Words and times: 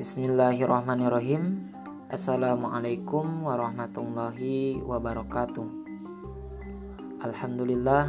Bismillahirrahmanirrahim. 0.00 1.68
Assalamualaikum 2.08 3.44
warahmatullahi 3.44 4.80
wabarakatuh. 4.80 5.68
Alhamdulillah 7.20 8.08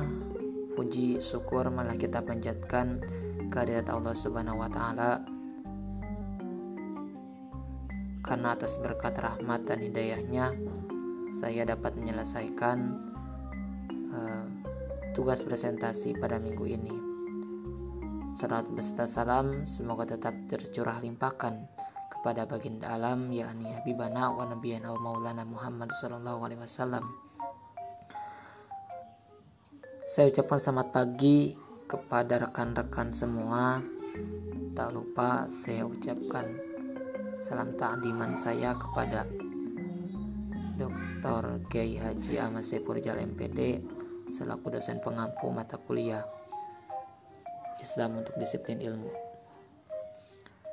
Puji 0.79 1.19
syukur 1.19 1.67
malah 1.67 1.99
kita 1.99 2.23
panjatkan 2.23 3.03
kehadirat 3.51 3.91
Allah 3.91 4.15
subhanahu 4.15 4.63
wa 4.63 4.71
ta'ala. 4.71 5.19
Karena 8.23 8.55
atas 8.55 8.79
berkat 8.79 9.19
rahmat 9.19 9.67
dan 9.67 9.83
hidayahnya 9.83 10.55
Saya 11.35 11.67
dapat 11.67 11.91
menyelesaikan 11.99 12.77
uh, 14.15 14.47
tugas 15.11 15.43
presentasi 15.43 16.15
pada 16.15 16.39
minggu 16.39 16.71
ini. 16.71 16.95
Salat 18.31 18.63
beserta 18.71 19.03
salam 19.11 19.67
semoga 19.67 20.07
tetap 20.07 20.31
tercurah 20.47 21.03
limpahkan 21.03 21.80
kepada 22.21 22.45
baginda 22.45 22.93
alam 22.93 23.33
yakni 23.33 23.65
Habibana 23.73 24.29
wa 24.29 24.45
Nabiyana 24.45 24.93
wa 24.93 25.09
Maulana 25.09 25.41
Muhammad 25.41 25.89
sallallahu 25.89 26.45
alaihi 26.45 26.61
wasallam. 26.61 27.01
Saya 30.05 30.29
ucapkan 30.29 30.61
selamat 30.61 30.93
pagi 30.93 31.57
kepada 31.89 32.45
rekan-rekan 32.45 33.09
semua. 33.09 33.81
Tak 34.77 34.93
lupa 34.93 35.49
saya 35.49 35.81
ucapkan 35.81 36.45
salam 37.41 37.73
takdiman 37.73 38.37
saya 38.37 38.77
kepada 38.77 39.25
Dr. 40.77 41.65
Kiai 41.73 41.97
Haji 41.97 42.37
Ahmad 42.37 42.61
Saiful 42.61 43.01
Jalal 43.01 43.33
MPD 43.33 43.81
selaku 44.29 44.77
dosen 44.77 45.01
pengampu 45.01 45.49
mata 45.49 45.81
kuliah 45.81 46.21
Islam 47.81 48.21
untuk 48.21 48.37
disiplin 48.37 48.77
ilmu. 48.77 49.20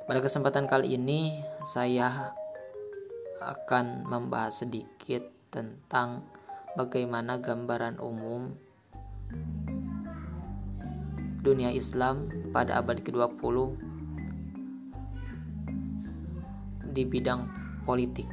Pada 0.09 0.25
kesempatan 0.25 0.65
kali 0.65 0.97
ini 0.97 1.37
saya 1.61 2.33
akan 3.45 4.09
membahas 4.09 4.65
sedikit 4.65 5.21
tentang 5.53 6.25
bagaimana 6.73 7.37
gambaran 7.37 8.01
umum 8.01 8.57
dunia 11.45 11.69
Islam 11.69 12.25
pada 12.49 12.81
abad 12.81 13.05
ke-20 13.05 13.77
di 16.89 17.05
bidang 17.05 17.45
politik. 17.85 18.25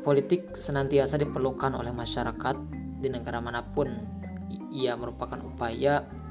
Politik 0.00 0.56
senantiasa 0.56 1.20
diperlukan 1.20 1.76
oleh 1.76 1.92
masyarakat 1.92 2.56
di 3.04 3.12
negara 3.12 3.44
mana 3.44 3.60
pun 3.60 3.92
ia 4.72 4.96
merupakan 4.96 5.44
upaya 5.44 6.23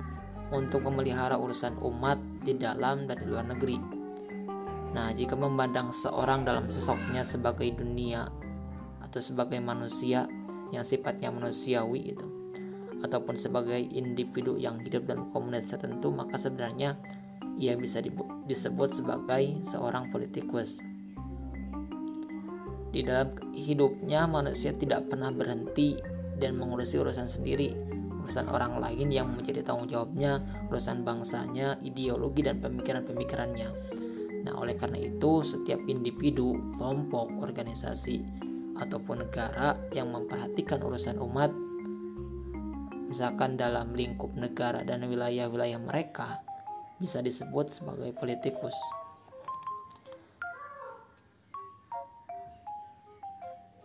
untuk 0.53 0.85
memelihara 0.85 1.35
urusan 1.35 1.81
umat 1.81 2.21
di 2.45 2.53
dalam 2.53 3.09
dan 3.09 3.17
di 3.17 3.25
luar 3.25 3.49
negeri. 3.49 3.81
Nah, 4.93 5.09
jika 5.09 5.33
memandang 5.33 5.89
seorang 5.89 6.45
dalam 6.45 6.69
sosoknya 6.69 7.25
sebagai 7.25 7.65
dunia 7.73 8.29
atau 9.01 9.17
sebagai 9.17 9.57
manusia 9.57 10.29
yang 10.69 10.85
sifatnya 10.85 11.33
manusiawi 11.33 12.13
itu 12.13 12.27
ataupun 13.01 13.35
sebagai 13.35 13.81
individu 13.81 14.55
yang 14.55 14.79
hidup 14.79 15.09
dalam 15.09 15.33
komunitas 15.33 15.75
tertentu, 15.75 16.13
maka 16.13 16.39
sebenarnya 16.39 16.95
ia 17.59 17.75
bisa 17.75 17.99
disebut 18.47 18.89
sebagai 18.93 19.59
seorang 19.67 20.07
politikus. 20.13 20.79
Di 22.93 23.01
dalam 23.01 23.33
hidupnya 23.51 24.29
manusia 24.29 24.71
tidak 24.77 25.09
pernah 25.09 25.33
berhenti 25.33 25.97
dan 26.37 26.55
mengurusi 26.55 27.01
urusan 27.01 27.25
sendiri, 27.25 27.73
urusan 28.23 28.47
orang 28.47 28.79
lain 28.79 29.11
yang 29.11 29.27
menjadi 29.35 29.61
tanggung 29.61 29.91
jawabnya, 29.91 30.39
urusan 30.71 31.03
bangsanya, 31.03 31.77
ideologi 31.83 32.41
dan 32.41 32.63
pemikiran-pemikirannya. 32.63 33.69
Nah, 34.43 34.53
oleh 34.59 34.75
karena 34.79 34.99
itu, 34.99 35.43
setiap 35.43 35.79
individu, 35.87 36.55
kelompok, 36.79 37.31
organisasi, 37.43 38.23
ataupun 38.79 39.27
negara 39.27 39.77
yang 39.93 40.09
memperhatikan 40.11 40.81
urusan 40.81 41.19
umat, 41.21 41.51
misalkan 43.11 43.59
dalam 43.59 43.93
lingkup 43.93 44.33
negara 44.33 44.81
dan 44.81 45.05
wilayah-wilayah 45.05 45.77
mereka, 45.77 46.41
bisa 46.97 47.19
disebut 47.19 47.69
sebagai 47.69 48.15
politikus. 48.15 48.75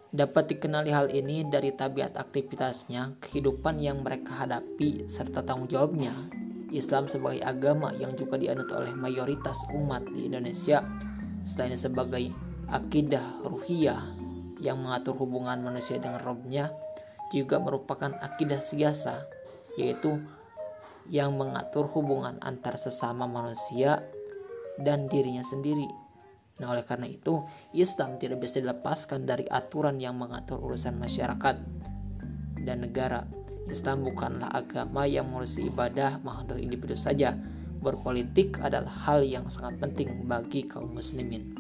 Dapat 0.09 0.57
dikenali 0.57 0.89
hal 0.89 1.13
ini 1.13 1.45
dari 1.45 1.69
tabiat 1.69 2.17
aktivitasnya, 2.17 3.21
kehidupan 3.21 3.77
yang 3.77 4.01
mereka 4.01 4.41
hadapi, 4.41 5.05
serta 5.05 5.45
tanggung 5.45 5.69
jawabnya. 5.69 6.17
Islam 6.73 7.13
sebagai 7.13 7.45
agama 7.45 7.93
yang 7.93 8.17
juga 8.17 8.41
dianut 8.41 8.73
oleh 8.73 8.97
mayoritas 8.97 9.69
umat 9.77 10.09
di 10.09 10.33
Indonesia, 10.33 10.81
selain 11.45 11.77
sebagai 11.77 12.33
akidah 12.73 13.45
ruhiyah 13.45 14.17
yang 14.65 14.81
mengatur 14.81 15.13
hubungan 15.21 15.61
manusia 15.61 16.01
dengan 16.01 16.25
robnya, 16.25 16.73
juga 17.29 17.61
merupakan 17.61 18.17
akidah 18.25 18.65
siasa, 18.65 19.29
yaitu 19.77 20.25
yang 21.13 21.37
mengatur 21.37 21.85
hubungan 21.93 22.41
antar 22.41 22.81
sesama 22.81 23.29
manusia 23.29 24.01
dan 24.81 25.05
dirinya 25.05 25.45
sendiri 25.45 26.08
Nah, 26.59 26.75
oleh 26.75 26.83
karena 26.83 27.07
itu, 27.07 27.47
Islam 27.71 28.19
tidak 28.19 28.43
bisa 28.43 28.59
dilepaskan 28.59 29.23
dari 29.23 29.47
aturan 29.47 30.03
yang 30.03 30.19
mengatur 30.19 30.59
urusan 30.59 30.99
masyarakat 30.99 31.57
dan 32.67 32.77
negara. 32.83 33.23
Islam 33.71 34.03
bukanlah 34.03 34.51
agama 34.51 35.07
yang 35.07 35.31
mengurusi 35.31 35.71
ibadah 35.71 36.19
makhluk 36.25 36.59
individu 36.59 36.99
saja. 36.99 37.37
Berpolitik 37.79 38.59
adalah 38.59 38.91
hal 39.07 39.23
yang 39.23 39.47
sangat 39.47 39.79
penting 39.79 40.27
bagi 40.27 40.67
kaum 40.67 40.91
muslimin. 40.99 41.55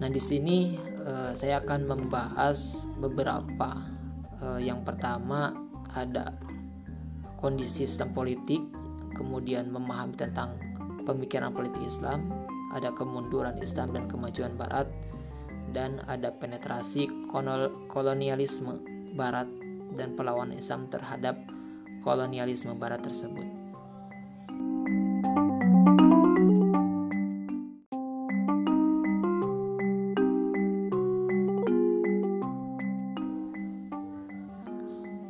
Nah, 0.00 0.08
di 0.08 0.18
sini 0.18 0.74
uh, 1.06 1.30
saya 1.36 1.62
akan 1.62 1.86
membahas 1.86 2.88
beberapa. 2.98 4.00
Uh, 4.40 4.56
yang 4.56 4.80
pertama 4.80 5.52
ada 5.92 6.32
kondisi 7.36 7.84
sistem 7.84 8.16
politik, 8.16 8.64
kemudian 9.12 9.68
memahami 9.68 10.16
tentang 10.16 10.56
pemikiran 11.04 11.52
politik 11.52 11.84
Islam, 11.84 12.39
ada 12.70 12.94
kemunduran 12.94 13.58
Islam 13.58 13.92
dan 13.92 14.06
kemajuan 14.06 14.54
Barat, 14.54 14.86
dan 15.70 16.02
ada 16.06 16.34
penetrasi 16.34 17.06
kolonialisme 17.90 18.82
Barat 19.14 19.46
dan 19.94 20.14
perlawanan 20.14 20.58
Islam 20.58 20.86
terhadap 20.90 21.38
kolonialisme 22.02 22.74
Barat 22.78 23.02
tersebut. 23.02 23.46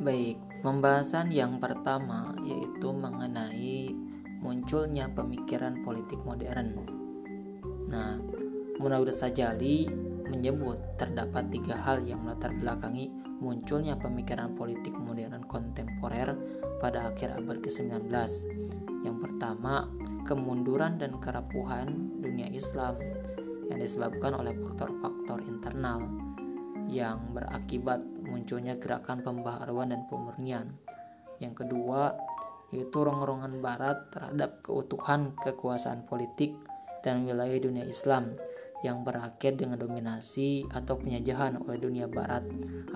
Baik, 0.01 0.41
pembahasan 0.65 1.29
yang 1.29 1.61
pertama 1.61 2.33
yaitu 2.41 2.89
mengenai 2.89 3.93
munculnya 4.41 5.05
pemikiran 5.13 5.85
politik 5.85 6.17
modern. 6.25 7.00
Nah, 7.91 8.15
Munawir 8.79 9.11
Sajali 9.11 9.85
menyebut 10.31 10.95
terdapat 10.95 11.51
tiga 11.51 11.75
hal 11.75 12.01
yang 12.07 12.23
melatar 12.23 12.55
belakangi 12.55 13.11
munculnya 13.43 13.99
pemikiran 13.99 14.55
politik 14.55 14.95
modern 14.95 15.43
kontemporer 15.43 16.33
pada 16.79 17.11
akhir 17.11 17.35
abad 17.35 17.59
ke-19. 17.59 18.07
Yang 19.03 19.17
pertama, 19.19 19.91
kemunduran 20.23 20.97
dan 21.01 21.19
kerapuhan 21.19 22.15
dunia 22.23 22.47
Islam 22.53 22.95
yang 23.67 23.79
disebabkan 23.81 24.39
oleh 24.39 24.55
faktor-faktor 24.55 25.43
internal 25.43 26.07
yang 26.87 27.35
berakibat 27.35 27.99
munculnya 28.23 28.79
gerakan 28.79 29.19
pembaharuan 29.19 29.91
dan 29.91 30.07
pemurnian. 30.07 30.79
Yang 31.43 31.65
kedua, 31.65 32.15
yaitu 32.71 33.03
rongrongan 33.03 33.59
barat 33.59 34.07
terhadap 34.15 34.63
keutuhan 34.63 35.35
kekuasaan 35.43 36.07
politik 36.07 36.55
dan 37.01 37.25
wilayah 37.25 37.57
dunia 37.57 37.85
Islam 37.85 38.37
yang 38.81 39.05
berakhir 39.05 39.57
dengan 39.61 39.77
dominasi 39.77 40.65
atau 40.73 40.97
penjajahan 40.97 41.61
oleh 41.61 41.77
dunia 41.77 42.09
barat 42.09 42.41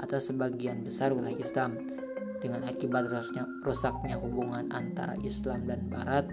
atas 0.02 0.34
sebagian 0.34 0.82
besar 0.82 1.14
wilayah 1.14 1.38
Islam 1.38 1.78
dengan 2.42 2.66
akibat 2.66 3.10
rusaknya, 3.10 3.46
rusaknya 3.62 4.18
hubungan 4.18 4.70
antara 4.74 5.18
Islam 5.22 5.66
dan 5.70 5.90
barat 5.90 6.26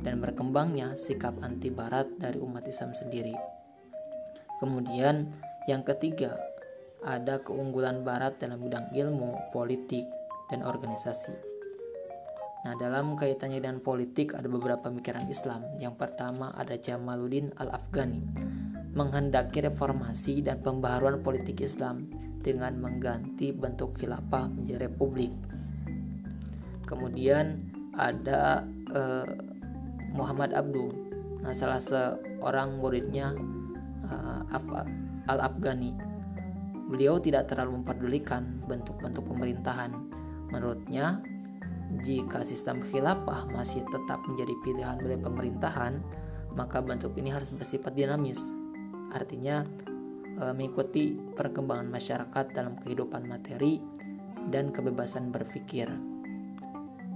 dan 0.00 0.20
berkembangnya 0.20 0.96
sikap 0.96 1.36
anti 1.44 1.68
barat 1.68 2.08
dari 2.16 2.40
umat 2.40 2.64
Islam 2.64 2.96
sendiri. 2.96 3.36
Kemudian 4.60 5.28
yang 5.68 5.84
ketiga, 5.84 6.36
ada 7.00 7.40
keunggulan 7.40 8.04
barat 8.04 8.36
dalam 8.40 8.60
bidang 8.60 8.92
ilmu, 8.92 9.52
politik, 9.52 10.04
dan 10.52 10.60
organisasi. 10.64 11.49
Nah, 12.60 12.76
dalam 12.76 13.16
kaitannya 13.16 13.64
dengan 13.64 13.80
politik 13.80 14.36
ada 14.36 14.44
beberapa 14.44 14.92
pemikiran 14.92 15.24
Islam. 15.32 15.64
Yang 15.80 15.96
pertama 15.96 16.52
ada 16.52 16.76
Jamaluddin 16.76 17.56
Al-Afghani 17.56 18.20
menghendaki 18.92 19.64
reformasi 19.64 20.44
dan 20.44 20.60
pembaharuan 20.60 21.24
politik 21.24 21.62
Islam 21.64 22.10
dengan 22.44 22.76
mengganti 22.76 23.54
bentuk 23.54 23.96
khilafah 23.96 24.50
menjadi 24.52 24.90
republik. 24.90 25.32
Kemudian 26.84 27.70
ada 27.94 28.66
uh, 28.92 29.26
Muhammad 30.14 30.54
Abdu 30.54 31.10
nah 31.40 31.56
salah 31.56 31.80
seorang 31.80 32.76
muridnya 32.76 33.32
uh, 34.04 34.44
Al-Afghani 35.24 35.96
beliau 36.92 37.16
tidak 37.16 37.48
terlalu 37.48 37.80
memperdulikan 37.80 38.60
bentuk-bentuk 38.68 39.24
pemerintahan 39.24 39.94
menurutnya 40.52 41.22
jika 41.98 42.46
sistem 42.46 42.78
khilafah 42.86 43.50
masih 43.50 43.82
tetap 43.90 44.22
menjadi 44.30 44.54
pilihan 44.62 44.98
oleh 45.02 45.18
pemerintahan 45.18 45.98
maka 46.54 46.82
bentuk 46.82 47.14
ini 47.18 47.30
harus 47.30 47.50
bersifat 47.54 47.94
dinamis. 47.94 48.50
Artinya 49.10 49.66
uh, 50.38 50.54
mengikuti 50.54 51.18
perkembangan 51.18 51.90
masyarakat 51.90 52.54
dalam 52.54 52.78
kehidupan 52.78 53.26
materi 53.26 53.82
dan 54.50 54.70
kebebasan 54.70 55.30
berpikir. 55.30 55.90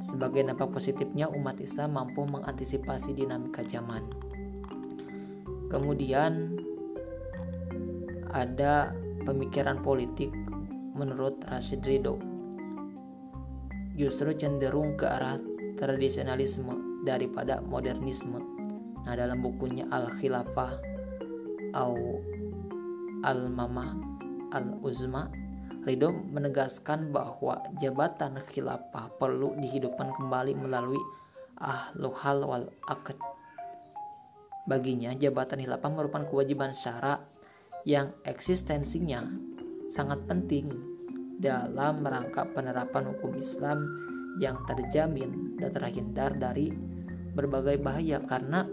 Sebagai 0.04 0.44
dampak 0.44 0.68
positifnya, 0.68 1.32
umat 1.32 1.56
Islam 1.62 1.96
mampu 1.96 2.28
mengantisipasi 2.28 3.16
dinamika 3.16 3.64
zaman. 3.64 4.04
Kemudian 5.72 6.60
ada 8.30 8.92
pemikiran 9.24 9.80
politik 9.80 10.28
menurut 10.94 11.40
Rashid 11.48 11.82
Ridho 11.82 12.33
justru 13.94 14.34
cenderung 14.34 14.98
ke 14.98 15.06
arah 15.06 15.38
tradisionalisme 15.78 17.02
daripada 17.06 17.62
modernisme. 17.62 18.42
Nah, 19.04 19.14
dalam 19.14 19.42
bukunya 19.42 19.86
Al-Khilafah 19.90 20.72
atau 21.74 22.22
Al-Mamah 23.26 23.90
Al-Uzma 24.54 25.26
Ridho 25.84 26.16
menegaskan 26.32 27.12
bahwa 27.12 27.60
jabatan 27.76 28.40
khilafah 28.40 29.20
perlu 29.20 29.52
dihidupkan 29.60 30.16
kembali 30.16 30.56
melalui 30.56 31.02
ahlul 31.60 32.16
hal 32.24 32.40
wal 32.40 32.72
akad. 32.88 33.20
Baginya, 34.64 35.12
jabatan 35.12 35.60
khilafah 35.60 35.92
merupakan 35.92 36.24
kewajiban 36.24 36.72
syara 36.72 37.20
yang 37.84 38.16
eksistensinya 38.24 39.28
sangat 39.92 40.24
penting 40.24 40.93
dalam 41.38 42.04
rangka 42.04 42.46
penerapan 42.50 43.14
hukum 43.14 43.34
Islam 43.38 43.86
yang 44.38 44.58
terjamin 44.66 45.58
dan 45.58 45.70
terhindar 45.70 46.34
dari 46.34 46.70
berbagai 47.34 47.78
bahaya 47.82 48.22
karena 48.22 48.66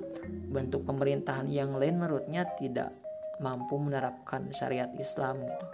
bentuk 0.52 0.86
pemerintahan 0.86 1.50
yang 1.50 1.74
lain 1.78 1.98
menurutnya 1.98 2.46
tidak 2.60 2.94
mampu 3.42 3.78
menerapkan 3.81 4.54
syariat 4.54 4.90
Islam 5.00 5.42
gitu. 5.42 5.66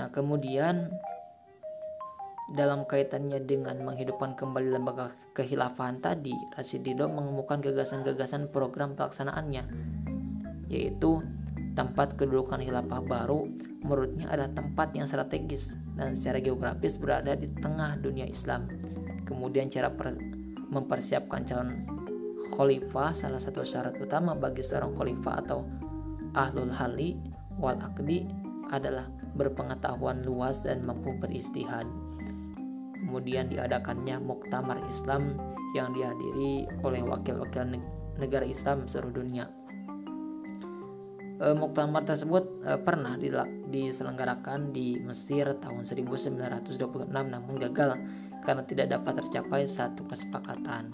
Nah, 0.00 0.08
kemudian 0.08 0.88
dalam 2.50 2.88
kaitannya 2.88 3.44
dengan 3.44 3.78
menghidupkan 3.84 4.34
kembali 4.34 4.74
lembaga 4.74 5.12
kehilafahan 5.36 6.00
tadi, 6.00 6.34
Rasidido 6.56 7.06
mengemukakan 7.06 7.62
gagasan-gagasan 7.62 8.48
program 8.48 8.96
pelaksanaannya, 8.96 9.64
yaitu 10.72 11.20
tempat 11.78 12.18
kedudukan 12.18 12.64
khilafah 12.64 13.02
baru 13.04 13.46
menurutnya 13.80 14.28
adalah 14.28 14.52
tempat 14.52 14.92
yang 14.92 15.08
strategis 15.08 15.80
dan 15.96 16.12
secara 16.12 16.40
geografis 16.40 16.96
berada 16.96 17.32
di 17.36 17.48
tengah 17.48 17.96
dunia 17.96 18.28
Islam. 18.28 18.68
Kemudian 19.24 19.72
cara 19.72 19.88
mempersiapkan 20.70 21.42
calon 21.48 21.86
khalifah 22.54 23.14
salah 23.14 23.40
satu 23.40 23.64
syarat 23.64 23.96
utama 23.96 24.36
bagi 24.36 24.60
seorang 24.60 24.92
khalifah 24.92 25.34
atau 25.46 25.64
ahlul 26.36 26.70
hali 26.70 27.16
wal 27.56 27.78
akdi 27.78 28.26
adalah 28.70 29.08
berpengetahuan 29.34 30.22
luas 30.22 30.62
dan 30.66 30.82
mampu 30.84 31.14
beristihad. 31.18 31.86
Kemudian 33.00 33.50
diadakannya 33.50 34.22
Muktamar 34.22 34.78
Islam 34.86 35.34
yang 35.74 35.90
dihadiri 35.90 36.70
oleh 36.86 37.02
wakil-wakil 37.02 37.78
negara 38.18 38.46
Islam 38.46 38.86
seluruh 38.86 39.22
dunia. 39.22 39.59
E, 41.40 41.56
muktamar 41.56 42.04
tersebut 42.04 42.60
e, 42.60 42.76
pernah 42.84 43.16
diselenggarakan 43.72 44.76
di 44.76 45.00
Mesir 45.00 45.56
tahun 45.56 45.88
1926 45.88 47.08
namun 47.08 47.54
gagal 47.56 47.96
karena 48.44 48.62
tidak 48.68 48.86
dapat 48.92 49.24
tercapai 49.24 49.64
satu 49.64 50.04
kesepakatan. 50.04 50.92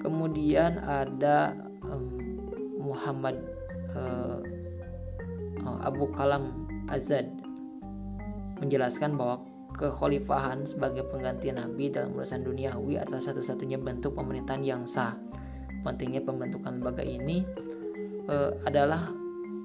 Kemudian 0.00 0.80
ada 0.80 1.52
um, 1.84 2.08
Muhammad 2.80 3.36
uh, 3.92 4.40
Oh, 5.60 5.76
Abu 5.84 6.08
Kalam 6.16 6.64
Azad 6.88 7.28
menjelaskan 8.64 9.12
bahwa 9.12 9.44
kekhalifahan 9.76 10.64
sebagai 10.64 11.04
pengganti 11.08 11.52
nabi 11.52 11.92
dalam 11.92 12.16
urusan 12.16 12.44
duniawi 12.44 12.96
adalah 13.00 13.20
satu-satunya 13.20 13.76
bentuk 13.76 14.16
pemerintahan 14.16 14.64
yang 14.64 14.82
sah. 14.88 15.16
Pentingnya 15.84 16.24
pembentukan 16.24 16.80
lembaga 16.80 17.04
ini 17.04 17.44
e, 18.30 18.36
adalah 18.62 19.10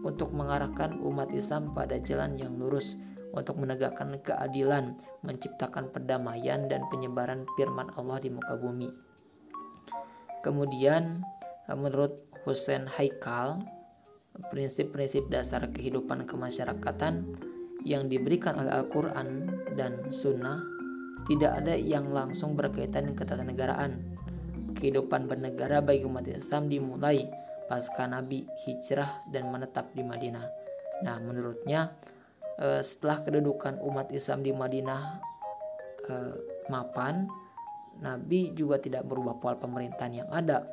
untuk 0.01 0.33
mengarahkan 0.33 0.97
umat 1.05 1.29
Islam 1.33 1.77
pada 1.77 2.01
jalan 2.01 2.37
yang 2.41 2.57
lurus 2.57 2.97
untuk 3.35 3.61
menegakkan 3.61 4.17
keadilan, 4.25 4.97
menciptakan 5.21 5.93
perdamaian 5.93 6.65
dan 6.65 6.81
penyebaran 6.89 7.45
firman 7.53 7.93
Allah 7.93 8.17
di 8.17 8.33
muka 8.33 8.57
bumi. 8.57 8.89
Kemudian 10.41 11.25
menurut 11.67 12.21
Hussein 12.45 12.85
Haikal 12.85 13.65
prinsip-prinsip 14.53 15.27
dasar 15.31 15.67
kehidupan 15.73 16.29
kemasyarakatan 16.29 17.33
yang 17.81 18.05
diberikan 18.09 18.57
oleh 18.61 18.71
Al-Quran 18.71 19.49
dan 19.73 20.09
Sunnah 20.13 20.61
tidak 21.25 21.65
ada 21.65 21.73
yang 21.73 22.13
langsung 22.13 22.53
berkaitan 22.53 23.17
ketatanegaraan. 23.17 24.13
Kehidupan 24.75 25.25
bernegara 25.25 25.81
bagi 25.81 26.05
umat 26.05 26.27
Islam 26.29 26.69
dimulai 26.69 27.25
pasca 27.65 28.05
Nabi 28.05 28.45
hijrah 28.65 29.25
dan 29.29 29.49
menetap 29.49 29.91
di 29.93 30.01
Madinah. 30.05 30.45
Nah, 31.03 31.17
menurutnya 31.19 31.93
eh, 32.61 32.81
setelah 32.81 33.25
kedudukan 33.25 33.81
umat 33.83 34.09
Islam 34.13 34.45
di 34.45 34.51
Madinah 34.53 35.01
eh, 36.09 36.35
mapan, 36.69 37.25
Nabi 38.01 38.51
juga 38.51 38.79
tidak 38.81 39.07
berubah 39.07 39.39
pola 39.39 39.55
pemerintahan 39.55 40.13
yang 40.25 40.29
ada 40.31 40.67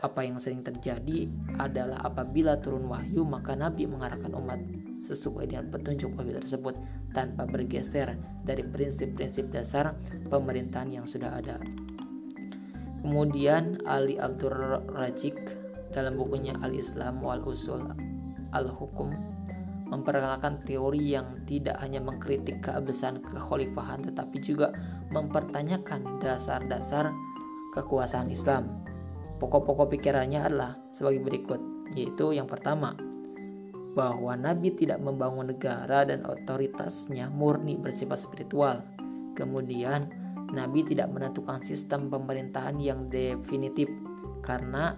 apa 0.00 0.24
yang 0.24 0.40
sering 0.40 0.64
terjadi 0.64 1.28
adalah 1.60 2.00
apabila 2.00 2.56
turun 2.56 2.88
wahyu 2.88 3.28
maka 3.28 3.52
Nabi 3.52 3.84
mengarahkan 3.84 4.32
umat 4.32 4.60
sesuai 5.04 5.52
dengan 5.52 5.68
petunjuk 5.68 6.16
wahyu 6.16 6.40
tersebut 6.40 6.80
tanpa 7.12 7.44
bergeser 7.44 8.16
dari 8.40 8.64
prinsip-prinsip 8.64 9.52
dasar 9.52 9.92
pemerintahan 10.32 11.02
yang 11.02 11.04
sudah 11.04 11.36
ada. 11.36 11.60
Kemudian 13.02 13.82
Ali 13.84 14.16
Abdur 14.16 14.80
Rajik 14.94 15.61
dalam 15.92 16.16
bukunya 16.18 16.56
Al-Islam 16.64 17.20
wal 17.20 17.44
Usul 17.44 17.84
Al-Hukum 18.52 19.12
memperkenalkan 19.92 20.64
teori 20.64 21.12
yang 21.12 21.44
tidak 21.44 21.76
hanya 21.84 22.00
mengkritik 22.00 22.64
keabsahan 22.64 23.20
kekhalifahan 23.20 24.08
tetapi 24.08 24.40
juga 24.40 24.72
mempertanyakan 25.12 26.16
dasar-dasar 26.24 27.12
kekuasaan 27.76 28.32
Islam 28.32 28.82
Pokok-pokok 29.42 29.98
pikirannya 29.98 30.38
adalah 30.38 30.78
sebagai 30.94 31.18
berikut, 31.18 31.58
yaitu 31.98 32.30
yang 32.30 32.46
pertama, 32.46 32.94
bahwa 33.98 34.38
Nabi 34.38 34.70
tidak 34.70 35.02
membangun 35.02 35.50
negara 35.50 36.06
dan 36.06 36.22
otoritasnya 36.22 37.26
murni 37.26 37.74
bersifat 37.74 38.22
spiritual. 38.22 38.86
Kemudian, 39.34 40.14
Nabi 40.54 40.86
tidak 40.86 41.10
menentukan 41.10 41.58
sistem 41.58 42.06
pemerintahan 42.06 42.78
yang 42.78 43.10
definitif 43.10 43.90
karena 44.46 44.94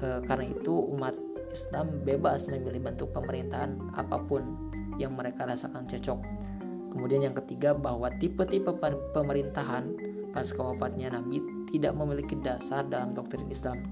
e, 0.00 0.06
karena 0.26 0.46
itu 0.48 0.74
umat 0.94 1.14
Islam 1.54 2.02
bebas 2.02 2.50
memilih 2.50 2.82
bentuk 2.82 3.14
pemerintahan 3.14 3.78
apa 3.94 4.18
pun 4.26 4.42
yang 4.98 5.14
mereka 5.14 5.46
rasakan 5.46 5.86
cocok. 5.86 6.18
Kemudian 6.94 7.26
yang 7.26 7.34
ketiga 7.34 7.74
bahwa 7.74 8.10
tipe-tipe 8.22 8.70
pemerintahan 9.10 9.94
pasca 10.30 10.62
wafatnya 10.62 11.14
Nabi 11.14 11.42
tidak 11.74 11.94
memiliki 11.98 12.38
dasar 12.38 12.86
dalam 12.86 13.14
doktrin 13.18 13.50
Islam. 13.50 13.82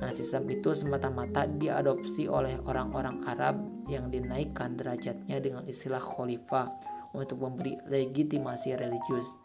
Nah, 0.00 0.12
sistem 0.12 0.48
itu 0.52 0.72
semata-mata 0.76 1.48
diadopsi 1.48 2.28
oleh 2.28 2.60
orang-orang 2.68 3.24
Arab 3.24 3.56
yang 3.88 4.08
dinaikkan 4.08 4.76
derajatnya 4.76 5.40
dengan 5.40 5.64
istilah 5.64 6.00
khalifah 6.00 6.68
untuk 7.16 7.40
memberi 7.40 7.76
legitimasi 7.88 8.76
religius. 8.76 9.36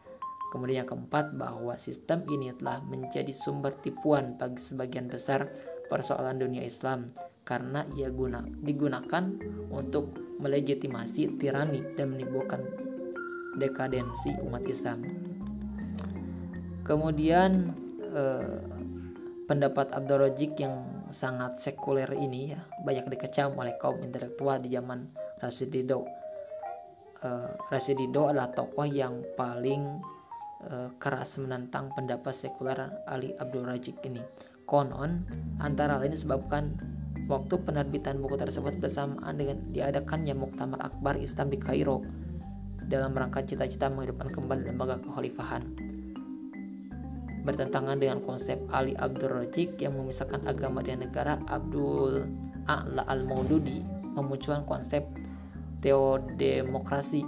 Kemudian 0.49 0.83
yang 0.83 0.89
keempat 0.89 1.37
bahwa 1.37 1.77
sistem 1.77 2.25
ini 2.25 2.49
telah 2.57 2.81
menjadi 2.81 3.29
sumber 3.31 3.77
tipuan 3.85 4.33
bagi 4.35 4.57
sebagian 4.57 5.05
besar 5.05 5.45
persoalan 5.89 6.41
dunia 6.41 6.65
Islam 6.65 7.13
karena 7.45 7.85
ia 7.97 8.09
guna, 8.13 8.45
digunakan 8.61 9.25
untuk 9.73 10.37
melegitimasi 10.37 11.41
tirani 11.41 11.81
dan 11.97 12.13
menimbulkan 12.13 12.61
dekadensi 13.57 14.37
umat 14.45 14.65
Islam. 14.69 15.05
Kemudian 16.85 17.73
eh, 18.09 18.61
pendapat 19.49 19.93
Abdul 19.93 20.29
Rajik 20.29 20.61
yang 20.61 20.99
sangat 21.09 21.57
sekuler 21.57 22.09
ini 22.13 22.53
ya 22.53 22.61
banyak 22.85 23.09
dikecam 23.09 23.57
oleh 23.57 23.73
kaum 23.81 23.97
intelektual 24.05 24.61
di 24.61 24.73
zaman 24.73 25.09
Rashid 25.41 25.73
Ridho. 25.73 26.05
uh, 27.25 27.49
Rasidido 27.67 28.29
adalah 28.29 28.53
tokoh 28.53 28.85
yang 28.87 29.25
paling 29.33 29.99
uh, 30.67 30.89
keras 30.99 31.39
menentang 31.39 31.91
pendapat 31.95 32.35
sekuler 32.35 32.91
Ali 33.07 33.31
Abdul 33.37 33.67
Rajik 33.67 34.03
ini. 34.03 34.19
Konon, 34.67 35.25
antara 35.57 35.97
lain 35.97 36.13
disebabkan 36.13 36.77
waktu 37.29 37.55
penerbitan 37.61 38.21
buku 38.21 38.37
tersebut 38.37 38.77
bersamaan 38.77 39.37
dengan 39.37 39.57
diadakannya 39.73 40.33
Muktamar 40.37 40.81
Akbar 40.81 41.17
Islam 41.17 41.49
di 41.49 41.57
Kairo 41.57 42.05
dalam 42.89 43.13
rangka 43.13 43.45
cita-cita 43.45 43.89
menghidupkan 43.89 44.33
kembali 44.33 44.69
lembaga 44.73 44.97
kekhalifahan 44.97 45.89
bertentangan 47.45 47.97
dengan 47.97 48.19
konsep 48.21 48.59
Ali 48.69 48.93
Abdul 48.97 49.31
Rajik 49.31 49.79
yang 49.79 49.95
memisahkan 49.95 50.43
agama 50.45 50.83
dan 50.83 51.01
negara 51.01 51.39
Abdul 51.47 52.27
A'la 52.67 53.07
Al-Maududi 53.07 53.81
memunculkan 54.13 54.67
konsep 54.67 55.05
teodemokrasi 55.79 57.23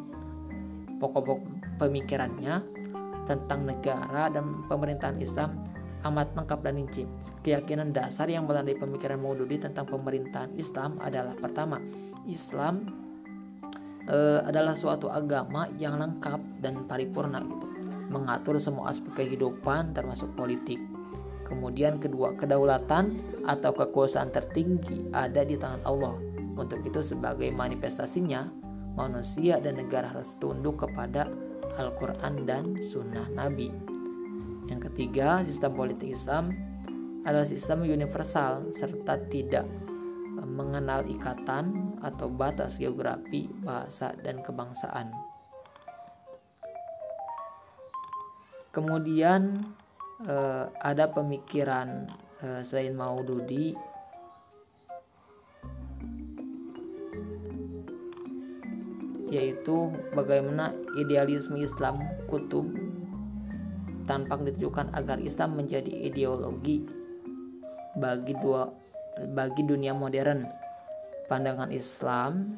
pokok-pokok 0.99 1.79
pemikirannya 1.79 2.80
tentang 3.29 3.65
negara 3.67 4.29
dan 4.31 4.65
pemerintahan 4.65 5.17
Islam 5.21 5.61
amat 6.01 6.33
lengkap 6.33 6.59
dan 6.65 6.73
rinci. 6.81 7.03
Keyakinan 7.41 7.93
dasar 7.93 8.29
yang 8.29 8.45
melandai 8.45 8.77
pemikiran 8.77 9.17
Maududi 9.21 9.57
tentang 9.57 9.89
pemerintahan 9.89 10.53
Islam 10.57 10.97
adalah 11.01 11.33
pertama, 11.37 11.77
Islam 12.25 12.85
e, 14.05 14.17
adalah 14.45 14.73
suatu 14.77 15.09
agama 15.09 15.69
yang 15.77 15.97
lengkap 15.97 16.61
dan 16.61 16.85
paripurna 16.85 17.41
gitu 17.41 17.71
mengatur 18.11 18.59
semua 18.59 18.91
aspek 18.91 19.23
kehidupan 19.23 19.95
termasuk 19.95 20.35
politik. 20.35 20.77
Kemudian 21.47 21.99
kedua, 21.99 22.35
kedaulatan 22.35 23.19
atau 23.47 23.71
kekuasaan 23.71 24.31
tertinggi 24.31 25.11
ada 25.15 25.47
di 25.47 25.55
tangan 25.55 25.83
Allah. 25.87 26.15
Untuk 26.55 26.83
itu 26.83 26.99
sebagai 26.99 27.47
manifestasinya, 27.51 28.47
manusia 28.95 29.59
dan 29.63 29.79
negara 29.79 30.11
harus 30.11 30.35
tunduk 30.39 30.83
kepada 30.83 31.27
Al-Quran 31.77 32.47
dan 32.47 32.75
Sunnah 32.79 33.27
Nabi. 33.31 33.71
Yang 34.67 34.91
ketiga, 34.91 35.43
sistem 35.43 35.75
politik 35.75 36.15
Islam 36.15 36.55
adalah 37.27 37.45
sistem 37.45 37.85
universal 37.85 38.73
serta 38.73 39.19
tidak 39.29 39.67
mengenal 40.41 41.05
ikatan 41.05 41.95
atau 42.01 42.27
batas 42.27 42.81
geografi, 42.81 43.47
bahasa, 43.61 44.11
dan 44.19 44.41
kebangsaan. 44.41 45.13
Kemudian 48.71 49.61
eh, 50.23 50.65
ada 50.71 51.11
pemikiran 51.11 52.07
eh, 52.39 52.61
selain 52.63 52.95
Maududi 52.95 53.90
yaitu 59.61 59.93
bagaimana 60.17 60.73
idealisme 60.97 61.61
Islam 61.61 62.01
kutub 62.25 62.65
tampak 64.09 64.41
ditujukan 64.49 64.89
agar 64.97 65.21
Islam 65.21 65.53
menjadi 65.53 66.09
ideologi 66.09 66.81
bagi 67.93 68.33
dua 68.41 68.65
bagi 69.37 69.61
dunia 69.61 69.93
modern. 69.93 70.41
Pandangan 71.29 71.69
Islam 71.69 72.57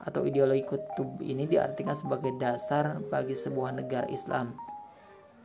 atau 0.00 0.24
ideologi 0.24 0.64
kutub 0.64 1.20
ini 1.20 1.44
diartikan 1.44 1.92
sebagai 1.92 2.32
dasar 2.40 2.96
bagi 3.12 3.36
sebuah 3.36 3.76
negara 3.76 4.08
Islam 4.08 4.56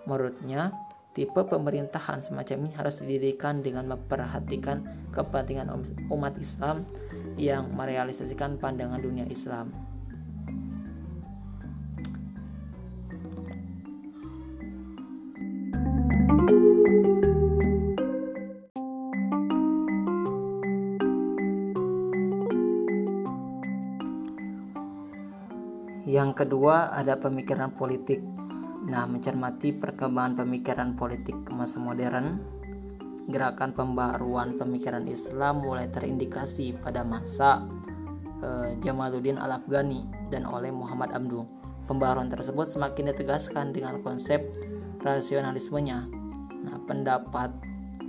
Menurutnya, 0.10 0.74
tipe 1.14 1.44
pemerintahan 1.46 2.24
semacam 2.24 2.66
ini 2.66 2.72
harus 2.74 3.04
didirikan 3.04 3.62
dengan 3.62 3.92
memperhatikan 3.92 5.12
kepentingan 5.14 5.70
umat 6.10 6.34
Islam 6.42 6.88
yang 7.38 7.70
merealisasikan 7.78 8.58
pandangan 8.58 8.98
dunia 8.98 9.30
Islam. 9.30 9.91
Yang 26.12 26.44
kedua 26.44 26.92
ada 26.92 27.16
pemikiran 27.16 27.72
politik 27.72 28.20
Nah, 28.82 29.06
mencermati 29.06 29.78
perkembangan 29.78 30.42
pemikiran 30.42 30.98
politik 30.98 31.38
masa 31.54 31.78
modern, 31.78 32.42
gerakan 33.30 33.78
pembaruan 33.78 34.58
pemikiran 34.58 35.06
Islam 35.06 35.62
mulai 35.62 35.86
terindikasi 35.94 36.74
pada 36.82 37.06
masa 37.06 37.62
eh, 38.42 38.74
Jamaluddin 38.82 39.38
Al-Afghani 39.38 40.34
dan 40.34 40.50
oleh 40.50 40.74
Muhammad 40.74 41.14
Abdu. 41.14 41.46
Pembaruan 41.86 42.34
tersebut 42.34 42.66
semakin 42.66 43.14
ditegaskan 43.14 43.70
dengan 43.70 44.02
konsep 44.02 44.42
rasionalismenya. 45.06 46.10
Nah, 46.66 46.78
pendapat 46.90 47.54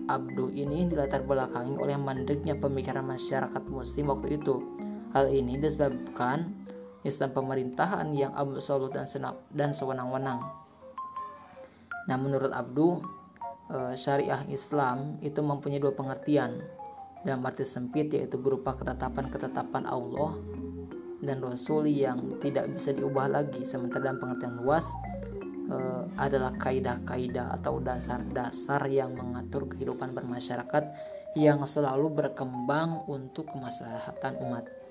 Abdu 0.08 0.48
ini 0.56 0.88
dilatar 0.88 1.28
belakangi 1.28 1.76
oleh 1.76 2.00
mandeknya 2.00 2.56
pemikiran 2.56 3.04
masyarakat 3.04 3.62
muslim 3.68 4.08
waktu 4.08 4.40
itu. 4.40 4.56
Hal 5.12 5.28
ini 5.28 5.60
disebabkan 5.60 6.56
Islam 7.02 7.34
pemerintahan 7.34 8.14
yang 8.14 8.30
absolut 8.34 8.94
dan 8.94 9.10
senap 9.10 9.42
dan 9.50 9.74
sewenang-wenang. 9.74 10.38
Nah, 12.06 12.16
menurut 12.18 12.50
Abdu, 12.50 13.02
eh, 13.70 13.94
syariah 13.98 14.42
Islam 14.50 15.18
itu 15.22 15.38
mempunyai 15.42 15.82
dua 15.82 15.94
pengertian. 15.94 16.62
Dalam 17.22 17.46
arti 17.46 17.62
sempit 17.62 18.10
yaitu 18.10 18.34
berupa 18.34 18.74
ketetapan-ketetapan 18.74 19.86
Allah 19.86 20.34
dan 21.22 21.38
Rasul 21.38 21.86
yang 21.86 22.42
tidak 22.42 22.66
bisa 22.74 22.90
diubah 22.90 23.30
lagi. 23.30 23.62
Sementara 23.62 24.10
dalam 24.10 24.18
pengertian 24.18 24.58
luas 24.58 24.90
eh, 25.70 26.02
adalah 26.18 26.54
kaidah-kaidah 26.58 27.54
atau 27.62 27.78
dasar-dasar 27.78 28.82
yang 28.90 29.14
mengatur 29.14 29.70
kehidupan 29.70 30.14
bermasyarakat 30.14 30.90
yang 31.38 31.64
selalu 31.64 32.12
berkembang 32.12 33.06
untuk 33.08 33.48
kemaslahatan 33.54 34.36
umat. 34.42 34.81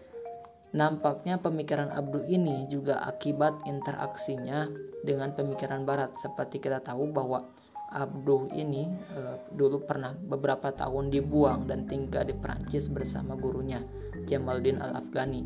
Nampaknya 0.71 1.35
pemikiran 1.35 1.91
Abdu 1.91 2.23
ini 2.31 2.63
juga 2.71 3.03
akibat 3.03 3.67
interaksinya 3.67 4.71
dengan 5.03 5.35
pemikiran 5.35 5.83
Barat. 5.83 6.15
Seperti 6.15 6.63
kita 6.63 6.79
tahu 6.79 7.11
bahwa 7.11 7.43
Abdu 7.91 8.47
ini 8.55 8.87
e, 8.87 9.19
dulu 9.51 9.83
pernah 9.83 10.15
beberapa 10.15 10.71
tahun 10.71 11.11
dibuang 11.11 11.67
dan 11.67 11.83
tinggal 11.91 12.23
di 12.23 12.31
Perancis 12.31 12.87
bersama 12.87 13.35
gurunya 13.35 13.83
Jamaluddin 14.31 14.79
Al-Afghani. 14.79 15.43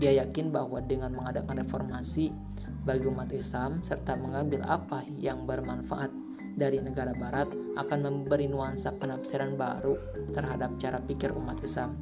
Dia 0.00 0.24
yakin 0.24 0.48
bahwa 0.48 0.80
dengan 0.80 1.12
mengadakan 1.12 1.68
reformasi 1.68 2.32
bagi 2.88 3.04
umat 3.12 3.28
Islam 3.28 3.84
serta 3.84 4.16
mengambil 4.16 4.64
apa 4.64 5.04
yang 5.20 5.44
bermanfaat 5.44 6.08
dari 6.56 6.80
negara 6.80 7.12
barat 7.12 7.52
akan 7.76 7.98
memberi 8.00 8.48
nuansa 8.48 8.96
penafsiran 8.96 9.52
baru 9.60 10.00
terhadap 10.32 10.80
cara 10.80 10.96
pikir 10.96 11.36
umat 11.36 11.60
Islam. 11.60 11.92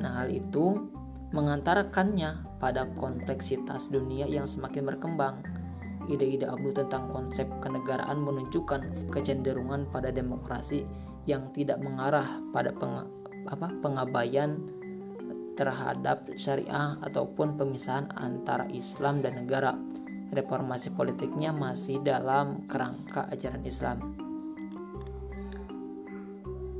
Nah, 0.00 0.20
hal 0.20 0.28
itu 0.32 0.99
mengantarkannya 1.30 2.58
pada 2.58 2.90
kompleksitas 2.98 3.90
dunia 3.90 4.26
yang 4.26 4.46
semakin 4.46 4.86
berkembang. 4.86 5.42
Ide-ide 6.10 6.50
Abdul 6.50 6.74
tentang 6.74 7.06
konsep 7.14 7.46
kenegaraan 7.62 8.18
menunjukkan 8.18 9.12
kecenderungan 9.14 9.86
pada 9.94 10.10
demokrasi 10.10 10.82
yang 11.30 11.46
tidak 11.54 11.78
mengarah 11.78 12.26
pada 12.50 12.74
peng, 12.74 13.06
apa, 13.46 13.68
pengabaian 13.78 14.58
terhadap 15.54 16.26
syariah 16.34 16.98
ataupun 17.04 17.54
pemisahan 17.54 18.10
antara 18.18 18.66
Islam 18.74 19.22
dan 19.22 19.38
negara. 19.44 19.76
Reformasi 20.30 20.94
politiknya 20.94 21.50
masih 21.50 22.02
dalam 22.06 22.66
kerangka 22.70 23.26
ajaran 23.34 23.66
Islam. 23.66 24.29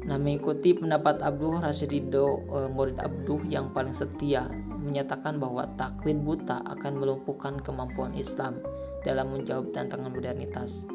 Nah, 0.01 0.17
mengikuti 0.17 0.73
pendapat 0.73 1.21
Abdul 1.21 1.61
Rashidido 1.61 2.41
e, 2.49 2.73
murid 2.73 2.97
Abduh 2.97 3.45
yang 3.45 3.69
paling 3.77 3.93
setia 3.93 4.49
menyatakan 4.81 5.37
bahwa 5.37 5.69
taklid 5.77 6.25
buta 6.25 6.65
akan 6.65 6.97
melumpuhkan 6.97 7.61
kemampuan 7.61 8.17
Islam 8.17 8.65
dalam 9.05 9.37
menjawab 9.37 9.77
tantangan 9.77 10.09
modernitas. 10.09 10.89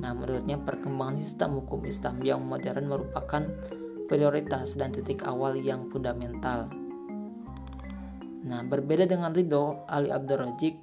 Nah, 0.00 0.16
menurutnya 0.16 0.56
perkembangan 0.56 1.20
sistem 1.20 1.60
hukum 1.60 1.84
Islam 1.84 2.24
yang 2.24 2.40
modern 2.40 2.88
merupakan 2.88 3.44
prioritas 4.08 4.80
dan 4.80 4.96
titik 4.96 5.28
awal 5.28 5.52
yang 5.60 5.92
fundamental. 5.92 6.72
Nah, 8.48 8.64
berbeda 8.64 9.04
dengan 9.04 9.36
Ridho, 9.36 9.84
Ali 9.92 10.08
Abdul 10.08 10.40
Rajik 10.40 10.74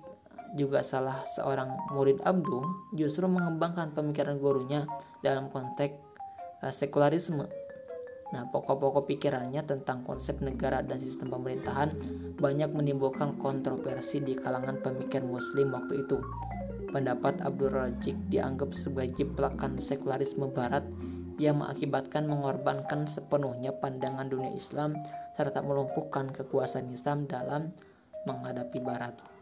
juga 0.54 0.86
salah 0.86 1.18
seorang 1.34 1.94
murid 1.98 2.22
Abdul 2.22 2.94
justru 2.94 3.26
mengembangkan 3.26 3.94
pemikiran 3.98 4.38
gurunya 4.38 4.86
dalam 5.22 5.50
konteks 5.50 6.09
Eh, 6.09 6.09
sekularisme. 6.68 7.48
Nah, 8.30 8.46
pokok-pokok 8.52 9.10
pikirannya 9.10 9.66
tentang 9.66 10.06
konsep 10.06 10.38
negara 10.44 10.86
dan 10.86 11.02
sistem 11.02 11.34
pemerintahan 11.34 11.90
banyak 12.38 12.70
menimbulkan 12.70 13.42
kontroversi 13.42 14.22
di 14.22 14.38
kalangan 14.38 14.84
pemikir 14.86 15.26
muslim 15.26 15.74
waktu 15.74 16.06
itu. 16.06 16.22
Pendapat 16.94 17.42
Abdul 17.42 17.74
Rajik 17.74 18.30
dianggap 18.30 18.78
sebagai 18.78 19.26
jiplakan 19.26 19.82
sekularisme 19.82 20.50
barat 20.50 20.86
yang 21.40 21.64
mengakibatkan 21.64 22.28
mengorbankan 22.28 23.08
sepenuhnya 23.08 23.72
pandangan 23.72 24.28
dunia 24.28 24.52
Islam 24.54 24.94
serta 25.40 25.64
melumpuhkan 25.64 26.36
kekuasaan 26.36 26.92
Islam 26.92 27.26
dalam 27.26 27.72
menghadapi 28.28 28.84
Barat. 28.84 29.39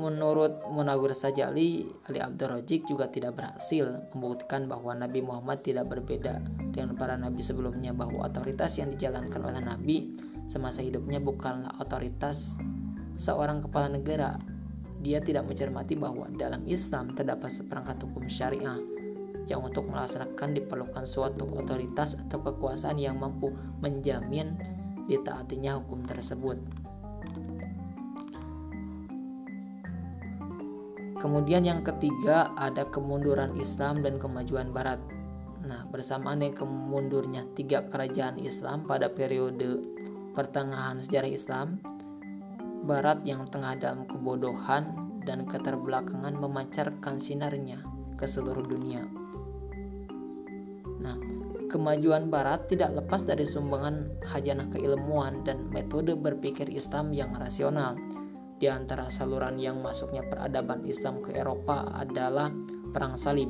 Menurut 0.00 0.64
Munawir 0.72 1.12
Sajali, 1.12 1.84
Ali 2.08 2.18
Abdul 2.24 2.56
Rajik 2.56 2.88
juga 2.88 3.12
tidak 3.12 3.36
berhasil 3.36 3.84
membuktikan 4.16 4.64
bahwa 4.64 4.96
Nabi 4.96 5.20
Muhammad 5.20 5.60
tidak 5.60 5.92
berbeda 5.92 6.40
dengan 6.72 6.96
para 6.96 7.20
nabi 7.20 7.44
sebelumnya 7.44 7.92
bahwa 7.92 8.24
otoritas 8.24 8.80
yang 8.80 8.88
dijalankan 8.88 9.44
oleh 9.44 9.60
nabi 9.60 10.16
semasa 10.48 10.80
hidupnya 10.80 11.20
bukanlah 11.20 11.76
otoritas 11.76 12.56
seorang 13.20 13.60
kepala 13.60 13.92
negara. 13.92 14.40
Dia 15.04 15.20
tidak 15.20 15.44
mencermati 15.44 16.00
bahwa 16.00 16.32
dalam 16.32 16.64
Islam 16.64 17.12
terdapat 17.12 17.52
seperangkat 17.52 18.00
hukum 18.00 18.24
syariah 18.24 18.80
yang 19.52 19.60
untuk 19.60 19.84
melaksanakan 19.92 20.56
diperlukan 20.56 21.04
suatu 21.04 21.44
otoritas 21.60 22.16
atau 22.16 22.40
kekuasaan 22.40 22.96
yang 22.96 23.20
mampu 23.20 23.52
menjamin 23.84 24.56
ditaatinya 25.04 25.76
hukum 25.76 26.08
tersebut. 26.08 26.79
Kemudian 31.20 31.68
yang 31.68 31.84
ketiga 31.84 32.48
ada 32.56 32.88
kemunduran 32.88 33.52
Islam 33.60 34.00
dan 34.00 34.16
kemajuan 34.16 34.72
Barat. 34.72 34.96
Nah, 35.60 35.84
bersamaan 35.92 36.40
dengan 36.40 36.64
kemundurnya 36.64 37.44
tiga 37.52 37.84
kerajaan 37.84 38.40
Islam 38.40 38.88
pada 38.88 39.12
periode 39.12 39.84
pertengahan 40.32 41.04
sejarah 41.04 41.28
Islam, 41.28 41.76
Barat 42.88 43.20
yang 43.28 43.44
tengah 43.52 43.76
dalam 43.76 44.08
kebodohan 44.08 45.12
dan 45.28 45.44
keterbelakangan 45.44 46.40
memancarkan 46.40 47.20
sinarnya 47.20 47.84
ke 48.16 48.24
seluruh 48.24 48.64
dunia. 48.64 49.04
Nah, 51.04 51.20
kemajuan 51.68 52.32
Barat 52.32 52.72
tidak 52.72 52.96
lepas 52.96 53.28
dari 53.28 53.44
sumbangan 53.44 54.24
hajanah 54.24 54.72
keilmuan 54.72 55.44
dan 55.44 55.68
metode 55.68 56.16
berpikir 56.16 56.72
Islam 56.72 57.12
yang 57.12 57.36
rasional 57.36 58.00
di 58.60 58.68
antara 58.68 59.08
saluran 59.08 59.56
yang 59.56 59.80
masuknya 59.80 60.20
peradaban 60.20 60.84
Islam 60.84 61.24
ke 61.24 61.32
Eropa 61.32 61.88
adalah 61.96 62.52
Perang 62.92 63.16
Salib, 63.16 63.48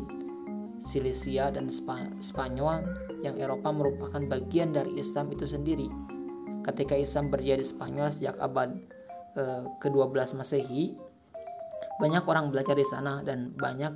Silisia 0.78 1.50
dan 1.50 1.66
Spanyol 2.22 2.86
yang 3.26 3.34
Eropa 3.34 3.74
merupakan 3.74 4.22
bagian 4.22 4.70
dari 4.70 5.02
Islam 5.02 5.34
itu 5.34 5.50
sendiri. 5.50 5.90
Ketika 6.62 6.94
Islam 6.94 7.26
berjaya 7.26 7.58
di 7.58 7.66
Spanyol 7.66 8.14
sejak 8.14 8.38
abad 8.38 8.70
eh, 9.34 9.66
ke-12 9.82 10.38
Masehi, 10.38 10.94
banyak 11.98 12.24
orang 12.30 12.54
belajar 12.54 12.78
di 12.78 12.86
sana 12.86 13.26
dan 13.26 13.50
banyak 13.50 13.92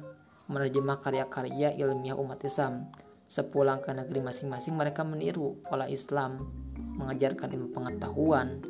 menerjemah 0.50 0.98
karya-karya 0.98 1.78
ilmiah 1.78 2.18
umat 2.18 2.42
Islam. 2.42 2.90
Sepulang 3.24 3.80
ke 3.80 3.94
negeri 3.94 4.20
masing-masing 4.20 4.74
mereka 4.76 5.06
meniru 5.06 5.62
pola 5.64 5.86
Islam, 5.86 6.42
mengajarkan 6.76 7.48
ilmu 7.54 7.72
pengetahuan, 7.72 8.60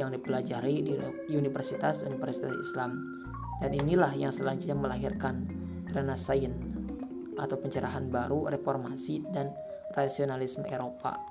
yang 0.00 0.10
dipelajari 0.16 0.82
di 1.28 1.34
universitas-universitas 1.36 2.56
Islam. 2.56 3.20
Dan 3.60 3.76
inilah 3.76 4.16
yang 4.16 4.32
selanjutnya 4.32 4.72
melahirkan 4.72 5.44
Renaissance 5.92 6.56
atau 7.36 7.56
pencerahan 7.60 8.08
baru, 8.08 8.48
reformasi, 8.48 9.20
dan 9.32 9.52
rasionalisme 9.92 10.64
Eropa. 10.68 11.30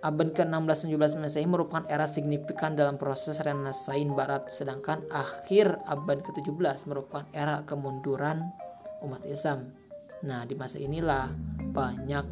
Abad 0.00 0.32
ke-16-17 0.32 1.20
Masehi 1.20 1.44
merupakan 1.44 1.84
era 1.84 2.08
signifikan 2.08 2.72
dalam 2.72 2.96
proses 2.96 3.36
Renaissance 3.44 4.16
Barat, 4.16 4.48
sedangkan 4.48 5.04
akhir 5.12 5.76
abad 5.84 6.24
ke-17 6.24 6.88
merupakan 6.88 7.28
era 7.36 7.60
kemunduran 7.68 8.48
umat 9.04 9.20
Islam. 9.28 9.76
Nah, 10.24 10.48
di 10.48 10.56
masa 10.56 10.80
inilah 10.80 11.28
banyak 11.76 12.24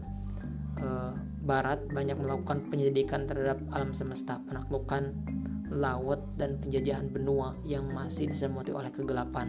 uh, 0.80 1.07
Barat 1.48 1.80
banyak 1.88 2.20
melakukan 2.20 2.68
penyelidikan 2.68 3.24
terhadap 3.24 3.56
alam 3.72 3.96
semesta, 3.96 4.36
penaklukan 4.44 5.16
laut, 5.72 6.20
dan 6.36 6.60
penjajahan 6.60 7.08
benua 7.08 7.56
yang 7.64 7.88
masih 7.88 8.28
diselimuti 8.28 8.68
oleh 8.68 8.92
kegelapan. 8.92 9.48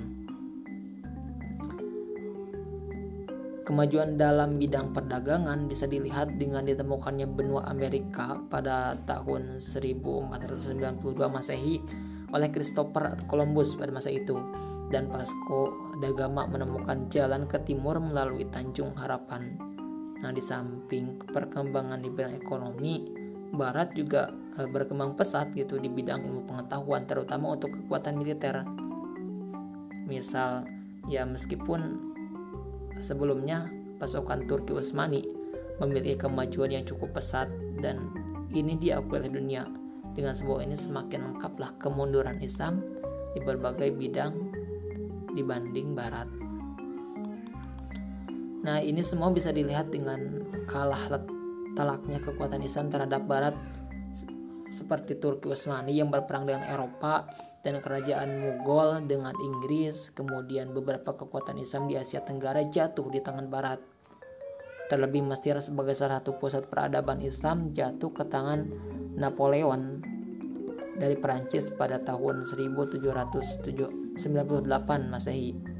Kemajuan 3.68 4.18
dalam 4.18 4.58
bidang 4.58 4.96
perdagangan 4.96 5.68
bisa 5.68 5.86
dilihat 5.86 6.40
dengan 6.40 6.66
ditemukannya 6.66 7.28
benua 7.30 7.70
Amerika 7.70 8.40
pada 8.50 8.98
tahun 9.06 9.62
1492 9.62 11.06
Masehi 11.30 11.78
oleh 12.34 12.50
Christopher 12.50 13.14
Columbus 13.30 13.78
pada 13.78 13.94
masa 13.94 14.10
itu 14.10 14.42
dan 14.90 15.06
Vasco 15.14 15.94
da 16.02 16.10
Gama 16.10 16.50
menemukan 16.50 17.14
jalan 17.14 17.46
ke 17.46 17.62
timur 17.62 18.02
melalui 18.02 18.50
Tanjung 18.50 18.94
Harapan 18.98 19.70
Nah, 20.20 20.36
di 20.36 20.44
samping 20.44 21.16
perkembangan 21.32 22.04
di 22.04 22.10
bidang 22.12 22.36
ekonomi, 22.36 23.08
Barat 23.50 23.98
juga 23.98 24.30
e, 24.60 24.70
berkembang 24.70 25.18
pesat 25.18 25.50
gitu 25.58 25.82
di 25.82 25.90
bidang 25.90 26.22
ilmu 26.22 26.46
pengetahuan, 26.46 27.08
terutama 27.10 27.58
untuk 27.58 27.74
kekuatan 27.74 28.20
militer. 28.20 28.62
Misal, 30.06 30.70
ya 31.10 31.26
meskipun 31.26 31.98
sebelumnya 33.02 33.72
pasukan 33.98 34.46
Turki 34.46 34.78
Utsmani 34.78 35.26
memiliki 35.82 36.20
kemajuan 36.20 36.78
yang 36.78 36.86
cukup 36.86 37.18
pesat 37.18 37.50
dan 37.80 38.12
ini 38.52 38.76
diakui 38.78 39.18
oleh 39.18 39.32
dunia. 39.32 39.64
Dengan 40.14 40.36
sebuah 40.36 40.68
ini 40.68 40.76
semakin 40.76 41.34
lengkaplah 41.34 41.80
kemunduran 41.80 42.44
Islam 42.44 42.84
di 43.34 43.40
berbagai 43.40 43.94
bidang 43.96 44.34
dibanding 45.34 45.96
Barat. 45.96 46.39
Nah, 48.60 48.84
ini 48.84 49.00
semua 49.00 49.32
bisa 49.32 49.56
dilihat 49.56 49.88
dengan 49.92 50.20
kalah 50.68 51.24
telaknya 51.80 52.20
kekuatan 52.20 52.60
Islam 52.60 52.92
terhadap 52.92 53.24
Barat 53.24 53.56
seperti 54.70 55.18
Turki 55.18 55.50
Utsmani 55.50 55.98
yang 55.98 56.14
berperang 56.14 56.46
dengan 56.46 56.64
Eropa 56.70 57.26
dan 57.66 57.82
kerajaan 57.82 58.30
Mughal 58.40 59.04
dengan 59.10 59.34
Inggris, 59.36 60.14
kemudian 60.14 60.72
beberapa 60.72 61.18
kekuatan 61.18 61.58
Islam 61.58 61.90
di 61.90 61.98
Asia 61.98 62.22
Tenggara 62.22 62.64
jatuh 62.68 63.10
di 63.10 63.20
tangan 63.20 63.50
Barat. 63.50 63.82
Terlebih 64.90 65.22
Mesir 65.22 65.58
sebagai 65.62 65.94
salah 65.94 66.22
satu 66.22 66.38
pusat 66.42 66.66
peradaban 66.66 67.22
Islam 67.22 67.70
jatuh 67.70 68.10
ke 68.10 68.26
tangan 68.26 68.66
Napoleon 69.14 70.02
dari 70.98 71.16
Perancis 71.16 71.70
pada 71.70 72.02
tahun 72.02 72.44
1798 72.44 74.18
Masehi. 75.08 75.79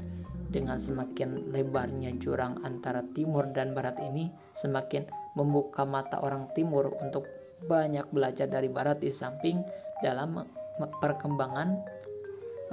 Dengan 0.50 0.82
semakin 0.82 1.54
lebarnya 1.54 2.10
jurang 2.18 2.58
antara 2.66 3.06
timur 3.14 3.54
dan 3.54 3.70
barat 3.70 4.02
ini, 4.02 4.34
semakin 4.50 5.06
membuka 5.38 5.86
mata 5.86 6.18
orang 6.18 6.50
timur 6.58 6.90
untuk 6.98 7.22
banyak 7.70 8.10
belajar 8.10 8.50
dari 8.50 8.66
barat 8.66 8.98
di 8.98 9.14
samping 9.14 9.62
dalam 10.02 10.42
perkembangan 10.98 11.68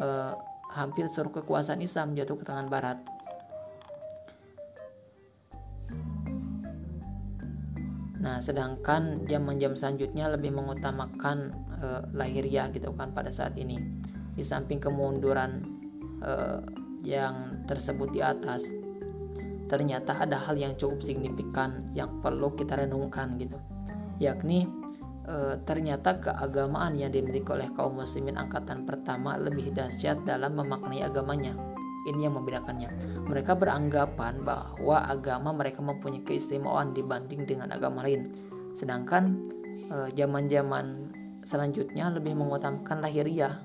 eh, 0.02 0.34
hampir 0.74 1.06
seluruh 1.06 1.46
kekuasaan 1.46 1.86
Islam 1.86 2.18
jatuh 2.18 2.42
ke 2.42 2.46
tangan 2.50 2.66
barat. 2.66 2.98
Nah, 8.18 8.42
sedangkan 8.42 9.30
jam-jam 9.30 9.78
selanjutnya 9.78 10.34
lebih 10.34 10.50
mengutamakan 10.50 11.54
eh, 11.78 12.02
lahiriah 12.18 12.74
gitu 12.74 12.90
kan 12.98 13.14
pada 13.14 13.30
saat 13.30 13.54
ini. 13.54 13.78
Di 14.34 14.42
samping 14.42 14.82
kemunduran 14.82 15.62
eh, 16.26 16.87
yang 17.06 17.66
tersebut 17.70 18.10
di 18.14 18.22
atas, 18.24 18.66
ternyata 19.68 20.24
ada 20.24 20.40
hal 20.40 20.56
yang 20.56 20.74
cukup 20.80 21.04
signifikan 21.04 21.92
yang 21.92 22.24
perlu 22.24 22.56
kita 22.56 22.80
renungkan 22.80 23.36
gitu. 23.38 23.60
Yakni 24.18 24.66
e, 25.28 25.60
ternyata 25.68 26.18
keagamaan 26.18 26.98
yang 26.98 27.12
dimiliki 27.12 27.46
oleh 27.52 27.70
kaum 27.76 28.00
muslimin 28.00 28.40
angkatan 28.40 28.88
pertama 28.88 29.36
lebih 29.38 29.76
dahsyat 29.76 30.24
dalam 30.24 30.58
memaknai 30.58 31.04
agamanya. 31.04 31.54
Ini 32.08 32.32
yang 32.32 32.40
membedakannya. 32.40 32.88
Mereka 33.28 33.60
beranggapan 33.60 34.40
bahwa 34.40 35.04
agama 35.12 35.52
mereka 35.52 35.84
mempunyai 35.84 36.24
keistimewaan 36.24 36.96
dibanding 36.96 37.44
dengan 37.44 37.76
agama 37.76 38.08
lain. 38.08 38.32
Sedangkan 38.72 39.52
eh, 39.92 40.10
zaman-zaman 40.16 41.12
e, 41.12 41.44
selanjutnya 41.44 42.08
lebih 42.16 42.32
mengutamakan 42.32 43.04
lahiriah 43.04 43.60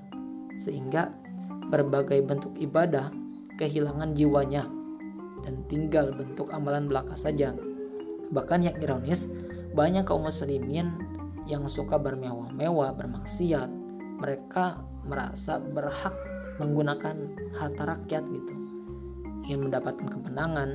sehingga 0.59 1.07
berbagai 1.71 2.19
bentuk 2.27 2.51
ibadah 2.59 3.22
kehilangan 3.57 4.17
jiwanya 4.17 4.65
dan 5.43 5.63
tinggal 5.67 6.09
bentuk 6.15 6.49
amalan 6.49 6.87
belaka 6.87 7.13
saja. 7.13 7.53
Bahkan 8.33 8.59
yang 8.65 8.77
ironis, 8.79 9.29
banyak 9.75 10.07
kaum 10.07 10.25
muslimin 10.25 10.97
yang 11.45 11.67
suka 11.67 11.99
bermewah-mewah, 11.99 12.95
bermaksiat, 12.95 13.69
mereka 14.17 14.79
merasa 15.03 15.59
berhak 15.59 16.15
menggunakan 16.57 17.15
harta 17.59 17.83
rakyat 17.83 18.23
gitu. 18.23 18.53
Ingin 19.43 19.67
mendapatkan 19.67 20.07
kemenangan 20.07 20.69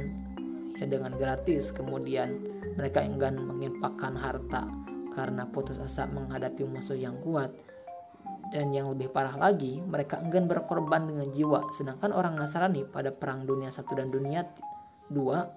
ya 0.77 0.85
dengan 0.85 1.17
gratis, 1.17 1.73
kemudian 1.73 2.37
mereka 2.77 3.01
enggan 3.01 3.41
menginfakkan 3.41 4.14
harta 4.14 4.69
karena 5.17 5.49
putus 5.51 5.81
asa 5.83 6.07
menghadapi 6.07 6.62
musuh 6.62 6.95
yang 6.95 7.19
kuat 7.25 7.51
dan 8.48 8.72
yang 8.72 8.88
lebih 8.88 9.12
parah 9.12 9.37
lagi, 9.37 9.84
mereka 9.84 10.20
enggan 10.20 10.48
berkorban 10.48 11.04
dengan 11.04 11.28
jiwa. 11.28 11.68
Sedangkan 11.76 12.16
orang 12.16 12.37
Nasrani 12.37 12.84
pada 12.88 13.12
perang 13.12 13.44
dunia 13.44 13.68
satu 13.68 13.96
dan 14.00 14.08
dunia 14.08 14.48
dua, 15.08 15.52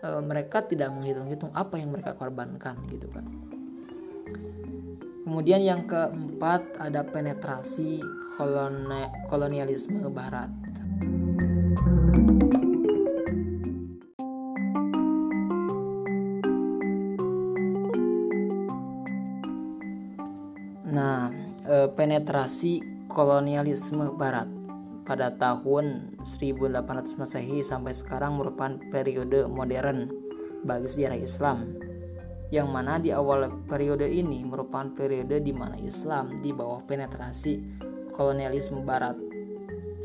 e, 0.00 0.08
mereka 0.20 0.64
tidak 0.64 0.92
menghitung-hitung 0.92 1.52
apa 1.56 1.80
yang 1.80 1.92
mereka 1.92 2.12
korbankan 2.16 2.76
gitu 2.92 3.08
kan. 3.08 3.24
Kemudian 5.22 5.64
yang 5.64 5.88
keempat 5.88 6.76
ada 6.76 7.06
penetrasi 7.08 8.04
kolonialisme 9.30 10.04
barat. 10.12 10.50
Penetrasi 22.12 22.84
kolonialisme 23.08 24.12
barat 24.20 24.44
pada 25.08 25.32
tahun 25.32 26.12
1800 26.20 26.84
Masehi 27.16 27.64
sampai 27.64 27.96
sekarang 27.96 28.36
merupakan 28.36 28.76
periode 28.92 29.48
modern 29.48 30.12
bagi 30.60 30.92
sejarah 30.92 31.16
Islam 31.16 31.72
yang 32.52 32.68
mana 32.68 33.00
di 33.00 33.16
awal 33.16 33.64
periode 33.64 34.12
ini 34.12 34.44
merupakan 34.44 34.92
periode 34.92 35.40
di 35.40 35.56
mana 35.56 35.80
Islam 35.80 36.36
di 36.44 36.52
bawah 36.52 36.84
penetrasi 36.84 37.80
kolonialisme 38.12 38.84
barat. 38.84 39.16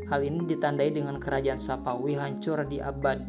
Hal 0.08 0.24
ini 0.24 0.48
ditandai 0.48 0.88
dengan 0.88 1.20
kerajaan 1.20 1.60
Sapawi 1.60 2.16
hancur 2.16 2.64
di 2.64 2.80
abad 2.80 3.20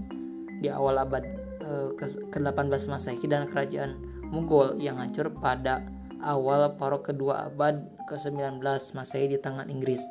di 0.64 0.72
awal 0.72 1.04
abad 1.04 1.28
eh, 1.68 1.92
ke-18 2.00 2.88
Masehi 2.88 3.28
dan 3.28 3.44
kerajaan 3.44 4.00
Mughal 4.32 4.80
yang 4.80 5.04
hancur 5.04 5.28
pada 5.36 5.84
awal 6.24 6.76
paruh 6.76 7.04
kedua 7.04 7.48
abad 7.52 7.80
ke-19 8.08 8.62
Masehi 8.96 9.32
di 9.32 9.38
tangan 9.40 9.68
Inggris 9.72 10.02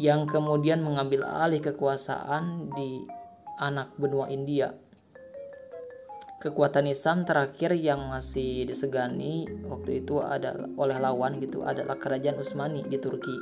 yang 0.00 0.24
kemudian 0.26 0.80
mengambil 0.80 1.28
alih 1.28 1.60
kekuasaan 1.60 2.72
di 2.72 3.04
anak 3.60 3.92
benua 4.00 4.32
India 4.32 4.72
kekuatan 6.40 6.88
Islam 6.88 7.28
terakhir 7.28 7.76
yang 7.76 8.08
masih 8.08 8.64
disegani 8.64 9.44
waktu 9.68 10.00
itu 10.00 10.24
adalah 10.24 10.64
oleh 10.80 10.96
lawan 10.96 11.36
gitu 11.36 11.60
adalah 11.68 12.00
kerajaan 12.00 12.40
Utsmani 12.40 12.80
di 12.88 12.96
Turki. 12.96 13.36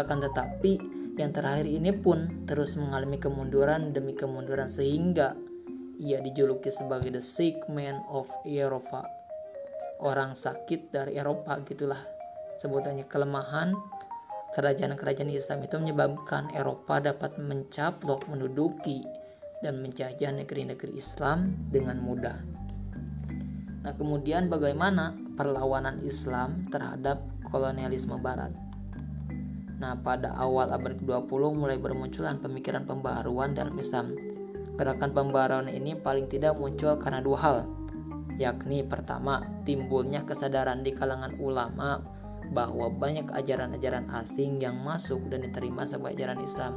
Akan 0.00 0.24
tetapi 0.24 0.80
yang 1.20 1.36
terakhir 1.36 1.68
ini 1.68 1.92
pun 1.92 2.48
terus 2.48 2.80
mengalami 2.80 3.20
kemunduran 3.20 3.92
demi 3.92 4.16
kemunduran 4.16 4.72
sehingga 4.72 5.36
ia 6.00 6.24
dijuluki 6.24 6.72
sebagai 6.72 7.12
the 7.12 7.20
sick 7.20 7.60
man 7.68 8.00
of 8.08 8.24
Eropa. 8.48 9.17
Orang 9.98 10.38
sakit 10.38 10.94
dari 10.94 11.18
Eropa 11.18 11.58
gitulah 11.66 11.98
sebutannya 12.62 13.06
kelemahan 13.10 13.74
kerajaan-kerajaan 14.54 15.30
Islam 15.34 15.66
itu 15.66 15.74
menyebabkan 15.74 16.54
Eropa 16.54 17.02
dapat 17.02 17.34
mencaplok 17.38 18.30
menduduki 18.30 19.02
dan 19.58 19.82
menjajah 19.82 20.38
negeri-negeri 20.38 20.94
Islam 20.94 21.50
dengan 21.74 21.98
mudah. 21.98 22.38
Nah, 23.82 23.94
kemudian 23.94 24.46
bagaimana 24.46 25.18
perlawanan 25.34 25.98
Islam 26.02 26.70
terhadap 26.70 27.18
kolonialisme 27.50 28.18
barat? 28.22 28.54
Nah, 29.78 29.94
pada 29.98 30.34
awal 30.34 30.74
abad 30.74 30.98
ke-20 30.98 31.42
mulai 31.54 31.78
bermunculan 31.78 32.42
pemikiran 32.42 32.82
pembaharuan 32.86 33.54
dalam 33.54 33.78
Islam. 33.78 34.14
Gerakan 34.78 35.10
pembaharuan 35.10 35.70
ini 35.70 35.98
paling 35.98 36.30
tidak 36.30 36.58
muncul 36.58 36.98
karena 36.98 37.22
dua 37.22 37.38
hal, 37.38 37.56
yakni 38.38 38.86
pertama, 38.86 39.42
timbulnya 39.66 40.22
kesadaran 40.22 40.86
di 40.86 40.94
kalangan 40.94 41.34
ulama 41.42 42.00
bahwa 42.54 42.88
banyak 42.88 43.28
ajaran-ajaran 43.28 44.08
asing 44.24 44.62
yang 44.62 44.78
masuk 44.80 45.20
dan 45.28 45.44
diterima 45.44 45.84
sebagai 45.84 46.22
ajaran 46.22 46.40
Islam 46.40 46.74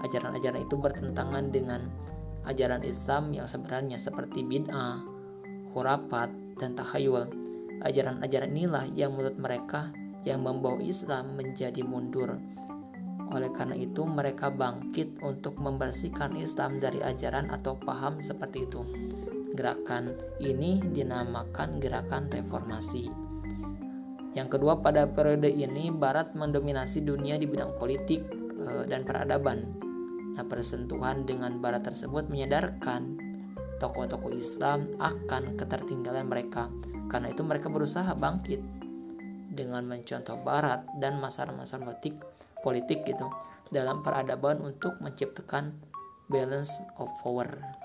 ajaran-ajaran 0.00 0.64
itu 0.64 0.76
bertentangan 0.80 1.44
dengan 1.52 1.80
ajaran 2.48 2.82
Islam 2.84 3.36
yang 3.36 3.44
sebenarnya 3.44 4.00
seperti 4.00 4.40
bid'ah, 4.44 5.04
khurafat, 5.72 6.32
dan 6.56 6.72
tahayul. 6.76 7.28
Ajaran-ajaran 7.80 8.52
inilah 8.52 8.84
yang 8.92 9.16
menurut 9.16 9.36
mereka 9.40 9.92
yang 10.24 10.44
membawa 10.44 10.80
Islam 10.84 11.36
menjadi 11.36 11.80
mundur. 11.84 12.36
Oleh 13.30 13.48
karena 13.54 13.78
itu, 13.78 14.04
mereka 14.04 14.50
bangkit 14.50 15.22
untuk 15.22 15.56
membersihkan 15.62 16.34
Islam 16.36 16.82
dari 16.82 16.98
ajaran 17.00 17.48
atau 17.48 17.78
paham 17.78 18.18
seperti 18.18 18.66
itu. 18.66 18.82
Gerakan 19.54 20.14
ini 20.38 20.78
dinamakan 20.78 21.82
gerakan 21.82 22.30
reformasi. 22.30 23.10
Yang 24.34 24.48
kedua, 24.58 24.78
pada 24.78 25.10
periode 25.10 25.50
ini 25.50 25.90
Barat 25.90 26.38
mendominasi 26.38 27.02
dunia 27.02 27.34
di 27.34 27.50
bidang 27.50 27.74
politik 27.74 28.22
eh, 28.62 28.84
dan 28.86 29.02
peradaban 29.02 29.90
Nah, 30.40 30.48
persentuhan 30.48 31.26
dengan 31.28 31.58
barat 31.58 31.84
tersebut 31.84 32.30
menyadarkan 32.32 33.18
tokoh-tokoh 33.76 34.32
Islam 34.32 34.88
akan 34.96 35.58
ketertinggalan 35.60 36.24
mereka. 36.24 36.72
Karena 37.12 37.28
itu 37.28 37.42
mereka 37.42 37.68
berusaha 37.68 38.14
bangkit 38.14 38.62
dengan 39.50 39.82
mencontoh 39.84 40.38
barat 40.40 40.86
dan 41.02 41.18
masalah-masalah 41.18 41.92
politik 41.92 42.16
politik 42.64 43.02
gitu 43.04 43.26
dalam 43.68 44.00
peradaban 44.00 44.62
untuk 44.62 44.96
menciptakan 45.04 45.74
balance 46.30 46.72
of 46.96 47.12
power. 47.20 47.79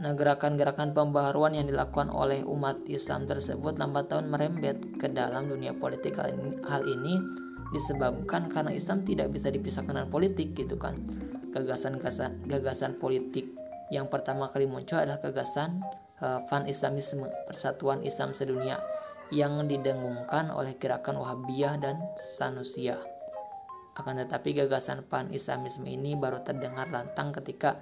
Nah, 0.00 0.16
gerakan-gerakan 0.16 0.96
pembaharuan 0.96 1.52
yang 1.52 1.68
dilakukan 1.68 2.08
oleh 2.08 2.40
umat 2.48 2.88
Islam 2.88 3.28
tersebut 3.28 3.76
lambat 3.76 4.08
tahun 4.08 4.32
merembet 4.32 4.96
ke 4.96 5.12
dalam 5.12 5.52
dunia 5.52 5.76
politik. 5.76 6.16
Hal 6.16 6.82
ini 6.88 7.20
disebabkan 7.70 8.50
karena 8.50 8.74
Islam 8.74 9.06
tidak 9.06 9.30
bisa 9.30 9.48
dipisahkan 9.48 9.94
dengan 9.94 10.10
politik 10.10 10.58
gitu 10.58 10.74
kan 10.74 10.98
gagasan-gagasan 11.54 12.46
gagasan 12.46 12.98
politik 12.98 13.46
yang 13.90 14.06
pertama 14.10 14.46
kali 14.50 14.66
muncul 14.66 14.98
adalah 14.98 15.18
gagasan 15.18 15.82
uh, 16.22 16.42
Fan 16.46 16.66
Islamisme 16.66 17.26
Persatuan 17.46 18.02
Islam 18.02 18.34
Sedunia 18.34 18.78
yang 19.30 19.62
didengungkan 19.66 20.50
oleh 20.50 20.74
gerakan 20.78 21.22
Wahabiyah 21.22 21.78
dan 21.78 22.02
Sanusiyah 22.38 22.98
akan 23.98 24.26
tetapi 24.26 24.54
gagasan 24.66 25.06
Pan 25.06 25.30
Islamisme 25.30 25.86
ini 25.86 26.18
baru 26.18 26.42
terdengar 26.42 26.90
lantang 26.90 27.30
ketika 27.34 27.78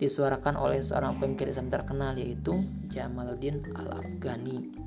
disuarakan 0.00 0.56
oleh 0.56 0.80
seorang 0.80 1.20
pemikir 1.20 1.52
Islam 1.52 1.68
terkenal 1.68 2.16
yaitu 2.16 2.64
Jamaluddin 2.88 3.60
Al-Afghani. 3.76 4.80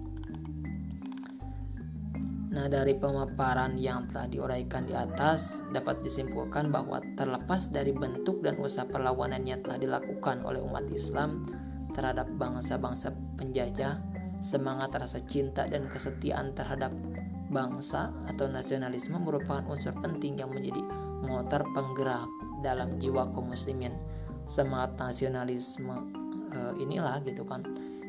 Nah, 2.53 2.69
dari 2.69 2.93
pemaparan 2.93 3.81
yang 3.81 4.05
telah 4.13 4.29
diuraikan 4.29 4.85
di 4.85 4.93
atas, 4.93 5.65
dapat 5.73 6.05
disimpulkan 6.05 6.69
bahwa 6.69 7.01
terlepas 7.17 7.73
dari 7.73 7.89
bentuk 7.89 8.45
dan 8.45 8.61
usaha 8.61 8.85
perlawanan 8.85 9.41
yang 9.41 9.65
telah 9.65 9.81
dilakukan 9.81 10.45
oleh 10.45 10.61
umat 10.61 10.85
Islam 10.93 11.49
terhadap 11.97 12.29
bangsa-bangsa 12.37 13.09
penjajah, 13.41 13.97
semangat 14.37 14.93
rasa 14.93 15.17
cinta 15.25 15.65
dan 15.65 15.89
kesetiaan 15.89 16.53
terhadap 16.53 16.93
bangsa 17.49 18.13
atau 18.29 18.45
nasionalisme 18.45 19.17
merupakan 19.17 19.65
unsur 19.69 19.93
penting 20.01 20.37
yang 20.37 20.53
menjadi 20.53 20.81
motor 21.25 21.65
penggerak 21.73 22.29
dalam 22.61 23.01
jiwa 23.01 23.33
kaum 23.33 23.49
muslimin. 23.49 23.97
Semangat 24.43 24.99
nasionalisme 24.99 25.95
e, 26.51 26.59
inilah 26.83 27.23
gitu 27.23 27.47
kan 27.47 27.63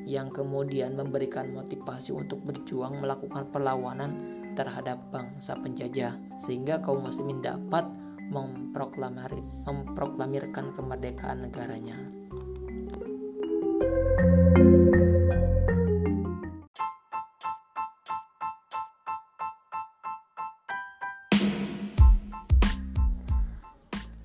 yang 0.05 0.29
kemudian 0.29 0.95
memberikan 0.99 1.49
motivasi 1.55 2.13
untuk 2.13 2.45
berjuang 2.45 3.01
melakukan 3.01 3.49
perlawanan 3.49 4.13
terhadap 4.55 5.01
bangsa 5.11 5.57
penjajah 5.59 6.15
sehingga 6.39 6.79
kaum 6.85 7.03
muslimin 7.03 7.41
dapat 7.43 7.89
memproklamir, 8.31 9.33
memproklamirkan 9.65 10.73
kemerdekaan 10.77 11.45
negaranya. 11.45 11.97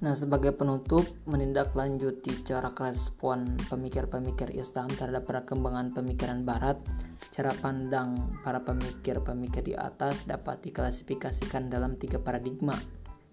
Nah, 0.10 0.18
sebagai 0.18 0.58
penutup, 0.58 1.06
menindaklanjuti 1.30 2.42
cara 2.42 2.74
respon 2.74 3.62
pemikir-pemikir 3.70 4.50
Islam 4.58 4.90
terhadap 4.90 5.30
perkembangan 5.30 5.94
pemikiran 5.94 6.42
Barat, 6.42 6.82
Cara 7.30 7.54
pandang 7.54 8.42
para 8.42 8.66
pemikir-pemikir 8.66 9.62
di 9.62 9.78
atas 9.78 10.26
dapat 10.26 10.66
diklasifikasikan 10.66 11.70
dalam 11.70 11.94
tiga 11.96 12.18
paradigma. 12.18 12.74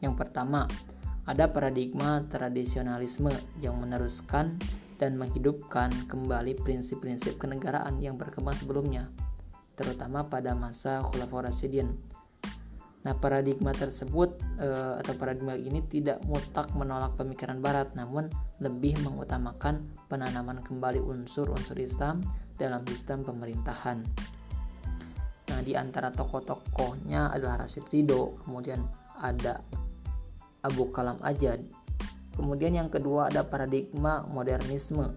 Yang 0.05 0.21
pertama, 0.21 0.69
ada 1.25 1.49
paradigma 1.49 2.23
tradisionalisme 2.29 3.33
yang 3.59 3.81
meneruskan 3.81 4.61
dan 5.01 5.17
menghidupkan 5.17 5.91
kembali 6.13 6.61
prinsip-prinsip 6.61 7.41
kenegaraan 7.41 7.99
yang 8.05 8.21
berkembang 8.21 8.55
sebelumnya, 8.55 9.09
terutama 9.81 10.29
pada 10.29 10.53
masa 10.53 11.01
Khulafaur 11.01 11.49
Rasyidin. 11.49 12.16
Nah, 13.07 13.15
paradigma 13.15 13.71
tersebut 13.71 14.35
e, 14.59 14.67
atau 14.99 15.15
paradigma 15.15 15.55
ini 15.55 15.79
tidak 15.87 16.27
mutlak 16.27 16.75
menolak 16.75 17.15
pemikiran 17.15 17.63
barat, 17.63 17.95
namun 17.95 18.27
lebih 18.59 18.99
mengutamakan 19.07 19.87
penanaman 20.11 20.59
kembali 20.59 20.99
unsur-unsur 20.99 21.79
Islam 21.79 22.27
dalam 22.59 22.83
sistem 22.91 23.23
pemerintahan. 23.23 24.03
Nah, 25.47 25.61
di 25.63 25.79
antara 25.79 26.11
tokoh-tokohnya 26.11 27.31
adalah 27.31 27.63
Rashid 27.63 27.87
Ridho, 27.95 28.43
kemudian 28.43 28.83
ada 29.23 29.63
Abu 30.67 30.91
Kalam 30.91 31.23
Ajad. 31.23 31.63
Kemudian 32.35 32.75
yang 32.75 32.91
kedua 32.91 33.31
ada 33.31 33.47
paradigma 33.47 34.27
modernisme, 34.27 35.15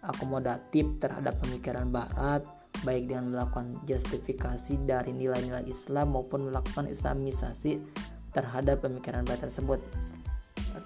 akomodatif 0.00 0.96
terhadap 0.96 1.36
pemikiran 1.44 1.92
barat, 1.92 2.40
baik 2.86 3.10
dengan 3.10 3.34
melakukan 3.34 3.78
justifikasi 3.86 4.78
dari 4.86 5.10
nilai-nilai 5.14 5.66
Islam 5.66 6.14
maupun 6.14 6.50
melakukan 6.50 6.86
islamisasi 6.86 7.82
terhadap 8.30 8.84
pemikiran 8.84 9.26
barat 9.26 9.48
tersebut. 9.48 9.80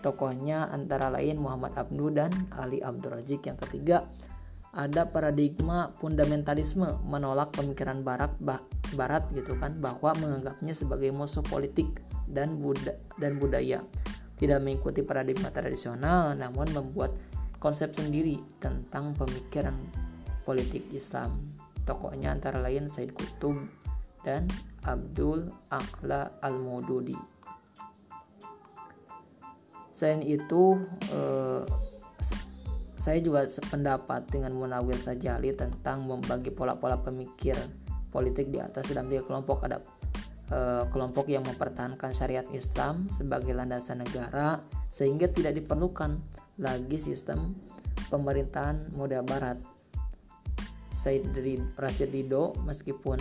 Tokohnya 0.00 0.66
antara 0.72 1.12
lain 1.12 1.38
Muhammad 1.38 1.78
Abdu 1.78 2.10
dan 2.10 2.32
Ali 2.58 2.82
Abdul 2.82 3.14
Razik. 3.14 3.46
Yang 3.46 3.68
ketiga, 3.68 4.08
ada 4.72 5.04
paradigma 5.04 5.92
fundamentalisme 6.00 7.04
menolak 7.04 7.52
pemikiran 7.52 8.00
barat 8.00 8.32
bah, 8.40 8.58
barat 8.96 9.28
gitu 9.36 9.52
kan 9.60 9.76
bahwa 9.78 10.16
menganggapnya 10.16 10.72
sebagai 10.72 11.12
musuh 11.12 11.44
politik 11.44 12.00
dan 12.24 12.56
buda, 12.56 12.96
dan 13.20 13.36
budaya 13.36 13.84
tidak 14.40 14.58
mengikuti 14.64 15.04
paradigma 15.04 15.52
tradisional 15.52 16.32
namun 16.32 16.72
membuat 16.72 17.12
konsep 17.60 17.92
sendiri 17.92 18.40
tentang 18.58 19.12
pemikiran 19.12 19.76
politik 20.48 20.88
Islam 20.90 21.36
tokohnya 21.84 22.32
antara 22.32 22.62
lain 22.62 22.86
Said 22.86 23.14
Kutub 23.14 23.58
dan 24.22 24.46
Abdul 24.86 25.50
A'la 25.70 26.38
Al-Mududi 26.42 27.18
selain 29.92 30.24
itu 30.24 30.78
eh, 31.12 31.62
saya 33.02 33.18
juga 33.18 33.42
sependapat 33.42 34.30
dengan 34.30 34.54
Munawir 34.54 34.94
Sajali 34.94 35.50
tentang 35.58 36.06
membagi 36.06 36.54
pola-pola 36.54 37.02
pemikir 37.02 37.58
politik 38.14 38.54
di 38.54 38.62
atas 38.62 38.94
dalam 38.94 39.10
tiga 39.10 39.26
kelompok 39.26 39.66
ada 39.66 39.82
e, 40.46 40.86
kelompok 40.86 41.26
yang 41.26 41.42
mempertahankan 41.42 42.14
syariat 42.14 42.46
Islam 42.54 43.10
sebagai 43.10 43.58
landasan 43.58 44.06
negara 44.06 44.62
sehingga 44.86 45.26
tidak 45.26 45.58
diperlukan 45.58 46.22
lagi 46.62 46.94
sistem 46.94 47.58
pemerintahan 48.06 48.94
model 48.94 49.26
barat. 49.26 49.58
Said 51.02 51.34
Rashid 51.74 52.14
Ridho 52.14 52.54
meskipun 52.62 53.18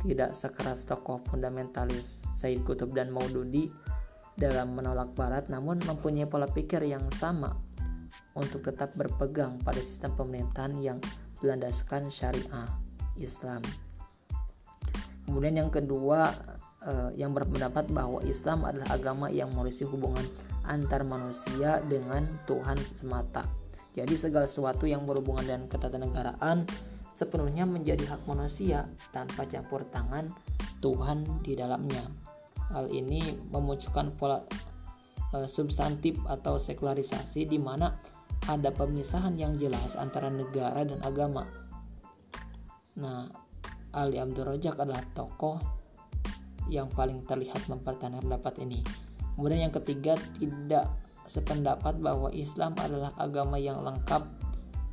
tidak 0.00 0.32
sekeras 0.32 0.88
tokoh 0.88 1.20
fundamentalis 1.28 2.24
Said 2.32 2.64
Kutub 2.64 2.96
dan 2.96 3.12
Maududi 3.12 3.68
dalam 4.40 4.72
menolak 4.72 5.12
barat 5.12 5.52
namun 5.52 5.76
mempunyai 5.84 6.24
pola 6.24 6.48
pikir 6.48 6.80
yang 6.88 7.04
sama 7.12 7.52
untuk 8.32 8.64
tetap 8.64 8.96
berpegang 8.96 9.60
pada 9.60 9.76
sistem 9.76 10.16
pemerintahan 10.16 10.72
yang 10.80 10.98
berlandaskan 11.36 12.08
syariah 12.08 12.68
Islam. 13.20 13.60
Kemudian 15.28 15.60
yang 15.60 15.68
kedua 15.68 16.32
eh, 16.80 17.10
yang 17.20 17.36
berpendapat 17.36 17.92
bahwa 17.92 18.24
Islam 18.24 18.64
adalah 18.64 18.96
agama 18.96 19.28
yang 19.28 19.52
mewarisi 19.52 19.84
hubungan 19.84 20.24
antar 20.64 21.04
manusia 21.04 21.84
dengan 21.84 22.24
Tuhan 22.48 22.80
semata. 22.80 23.44
Jadi 23.92 24.16
segala 24.16 24.48
sesuatu 24.48 24.88
yang 24.88 25.04
berhubungan 25.04 25.44
dengan 25.44 25.64
ketatanegaraan 25.68 26.64
sepenuhnya 27.12 27.68
menjadi 27.68 28.04
hak 28.08 28.24
manusia 28.24 28.88
tanpa 29.12 29.44
campur 29.44 29.84
tangan 29.88 30.32
Tuhan 30.80 31.44
di 31.44 31.54
dalamnya. 31.54 32.02
Hal 32.72 32.88
ini 32.88 33.20
memunculkan 33.52 34.16
pola 34.16 34.40
e, 35.30 35.44
substantif 35.44 36.18
atau 36.24 36.56
sekularisasi 36.56 37.46
di 37.46 37.60
mana 37.60 37.92
ada 38.48 38.74
pemisahan 38.74 39.38
yang 39.38 39.54
jelas 39.60 39.94
antara 39.94 40.32
negara 40.32 40.82
dan 40.82 40.98
agama. 41.04 41.46
Nah, 42.98 43.28
Ali 43.92 44.18
Abdul 44.18 44.56
Rojak 44.56 44.80
adalah 44.80 45.04
tokoh 45.12 45.60
yang 46.66 46.88
paling 46.88 47.22
terlihat 47.28 47.68
mempertahankan 47.68 48.24
pendapat 48.24 48.64
ini. 48.64 48.80
Kemudian 49.36 49.68
yang 49.68 49.74
ketiga 49.74 50.16
tidak 50.40 50.88
sependapat 51.28 52.02
bahwa 52.02 52.32
Islam 52.34 52.74
adalah 52.80 53.14
agama 53.14 53.56
yang 53.60 53.80
lengkap 53.84 54.41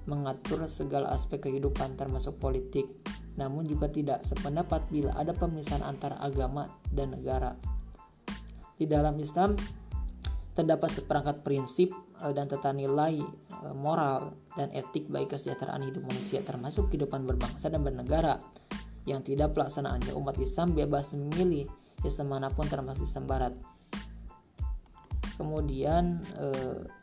mengatur 0.10 0.66
segala 0.66 1.14
aspek 1.14 1.46
kehidupan 1.46 1.94
termasuk 1.94 2.42
politik. 2.42 2.90
Namun 3.38 3.70
juga 3.70 3.88
tidak 3.88 4.26
sependapat 4.26 4.90
bila 4.90 5.14
ada 5.14 5.32
pemisahan 5.32 5.86
antara 5.86 6.18
agama 6.20 6.68
dan 6.90 7.14
negara. 7.14 7.54
Di 8.76 8.90
dalam 8.90 9.16
Islam 9.22 9.54
terdapat 10.58 10.92
seperangkat 10.92 11.46
prinsip 11.46 11.94
eh, 12.20 12.34
dan 12.36 12.50
tata 12.50 12.74
nilai 12.74 13.22
eh, 13.24 13.76
moral 13.78 14.36
dan 14.58 14.74
etik 14.76 15.08
bagi 15.08 15.32
kesejahteraan 15.32 15.88
hidup 15.88 16.04
manusia 16.04 16.44
termasuk 16.44 16.92
kehidupan 16.92 17.24
berbangsa 17.24 17.72
dan 17.72 17.80
bernegara 17.80 18.42
yang 19.08 19.24
tidak 19.24 19.56
pelaksanaannya 19.56 20.12
umat 20.20 20.36
Islam 20.42 20.76
bebas 20.76 21.16
memilih 21.16 21.70
Islam 22.04 22.36
mana 22.36 22.52
pun 22.52 22.68
termasuk 22.68 23.08
Islam 23.08 23.26
Barat. 23.28 23.54
Kemudian 25.40 26.20
eh, 26.36 26.99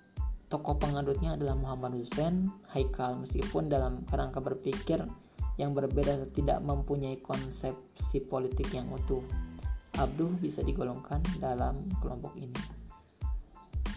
tokoh 0.57 0.81
pengadutnya 0.81 1.37
adalah 1.37 1.53
Muhammad 1.53 2.01
Hussein 2.01 2.49
Haikal 2.73 3.21
meskipun 3.21 3.69
dalam 3.69 4.09
kerangka 4.09 4.40
berpikir 4.40 5.05
yang 5.61 5.77
berbeda 5.77 6.33
tidak 6.33 6.64
mempunyai 6.64 7.21
konsepsi 7.21 8.25
politik 8.25 8.73
yang 8.73 8.88
utuh. 8.88 9.21
Abduh 10.01 10.33
bisa 10.40 10.64
digolongkan 10.64 11.21
dalam 11.37 11.85
kelompok 12.01 12.40
ini. 12.40 12.57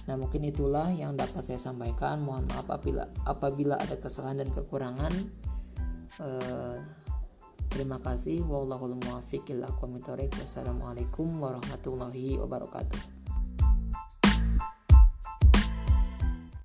Nah, 0.08 0.16
mungkin 0.20 0.44
itulah 0.48 0.92
yang 0.92 1.16
dapat 1.16 1.46
saya 1.48 1.60
sampaikan. 1.60 2.22
Mohon 2.24 2.48
maaf 2.52 2.68
apabila 2.68 3.08
apabila 3.24 3.80
ada 3.80 3.96
kesalahan 3.96 4.38
dan 4.44 4.52
kekurangan. 4.52 5.32
Uh, 6.20 6.84
terima 7.72 8.00
kasih. 8.04 8.44
Wassalamualaikum 8.48 11.40
warahmatullahi 11.40 12.36
wabarakatuh. 12.40 13.19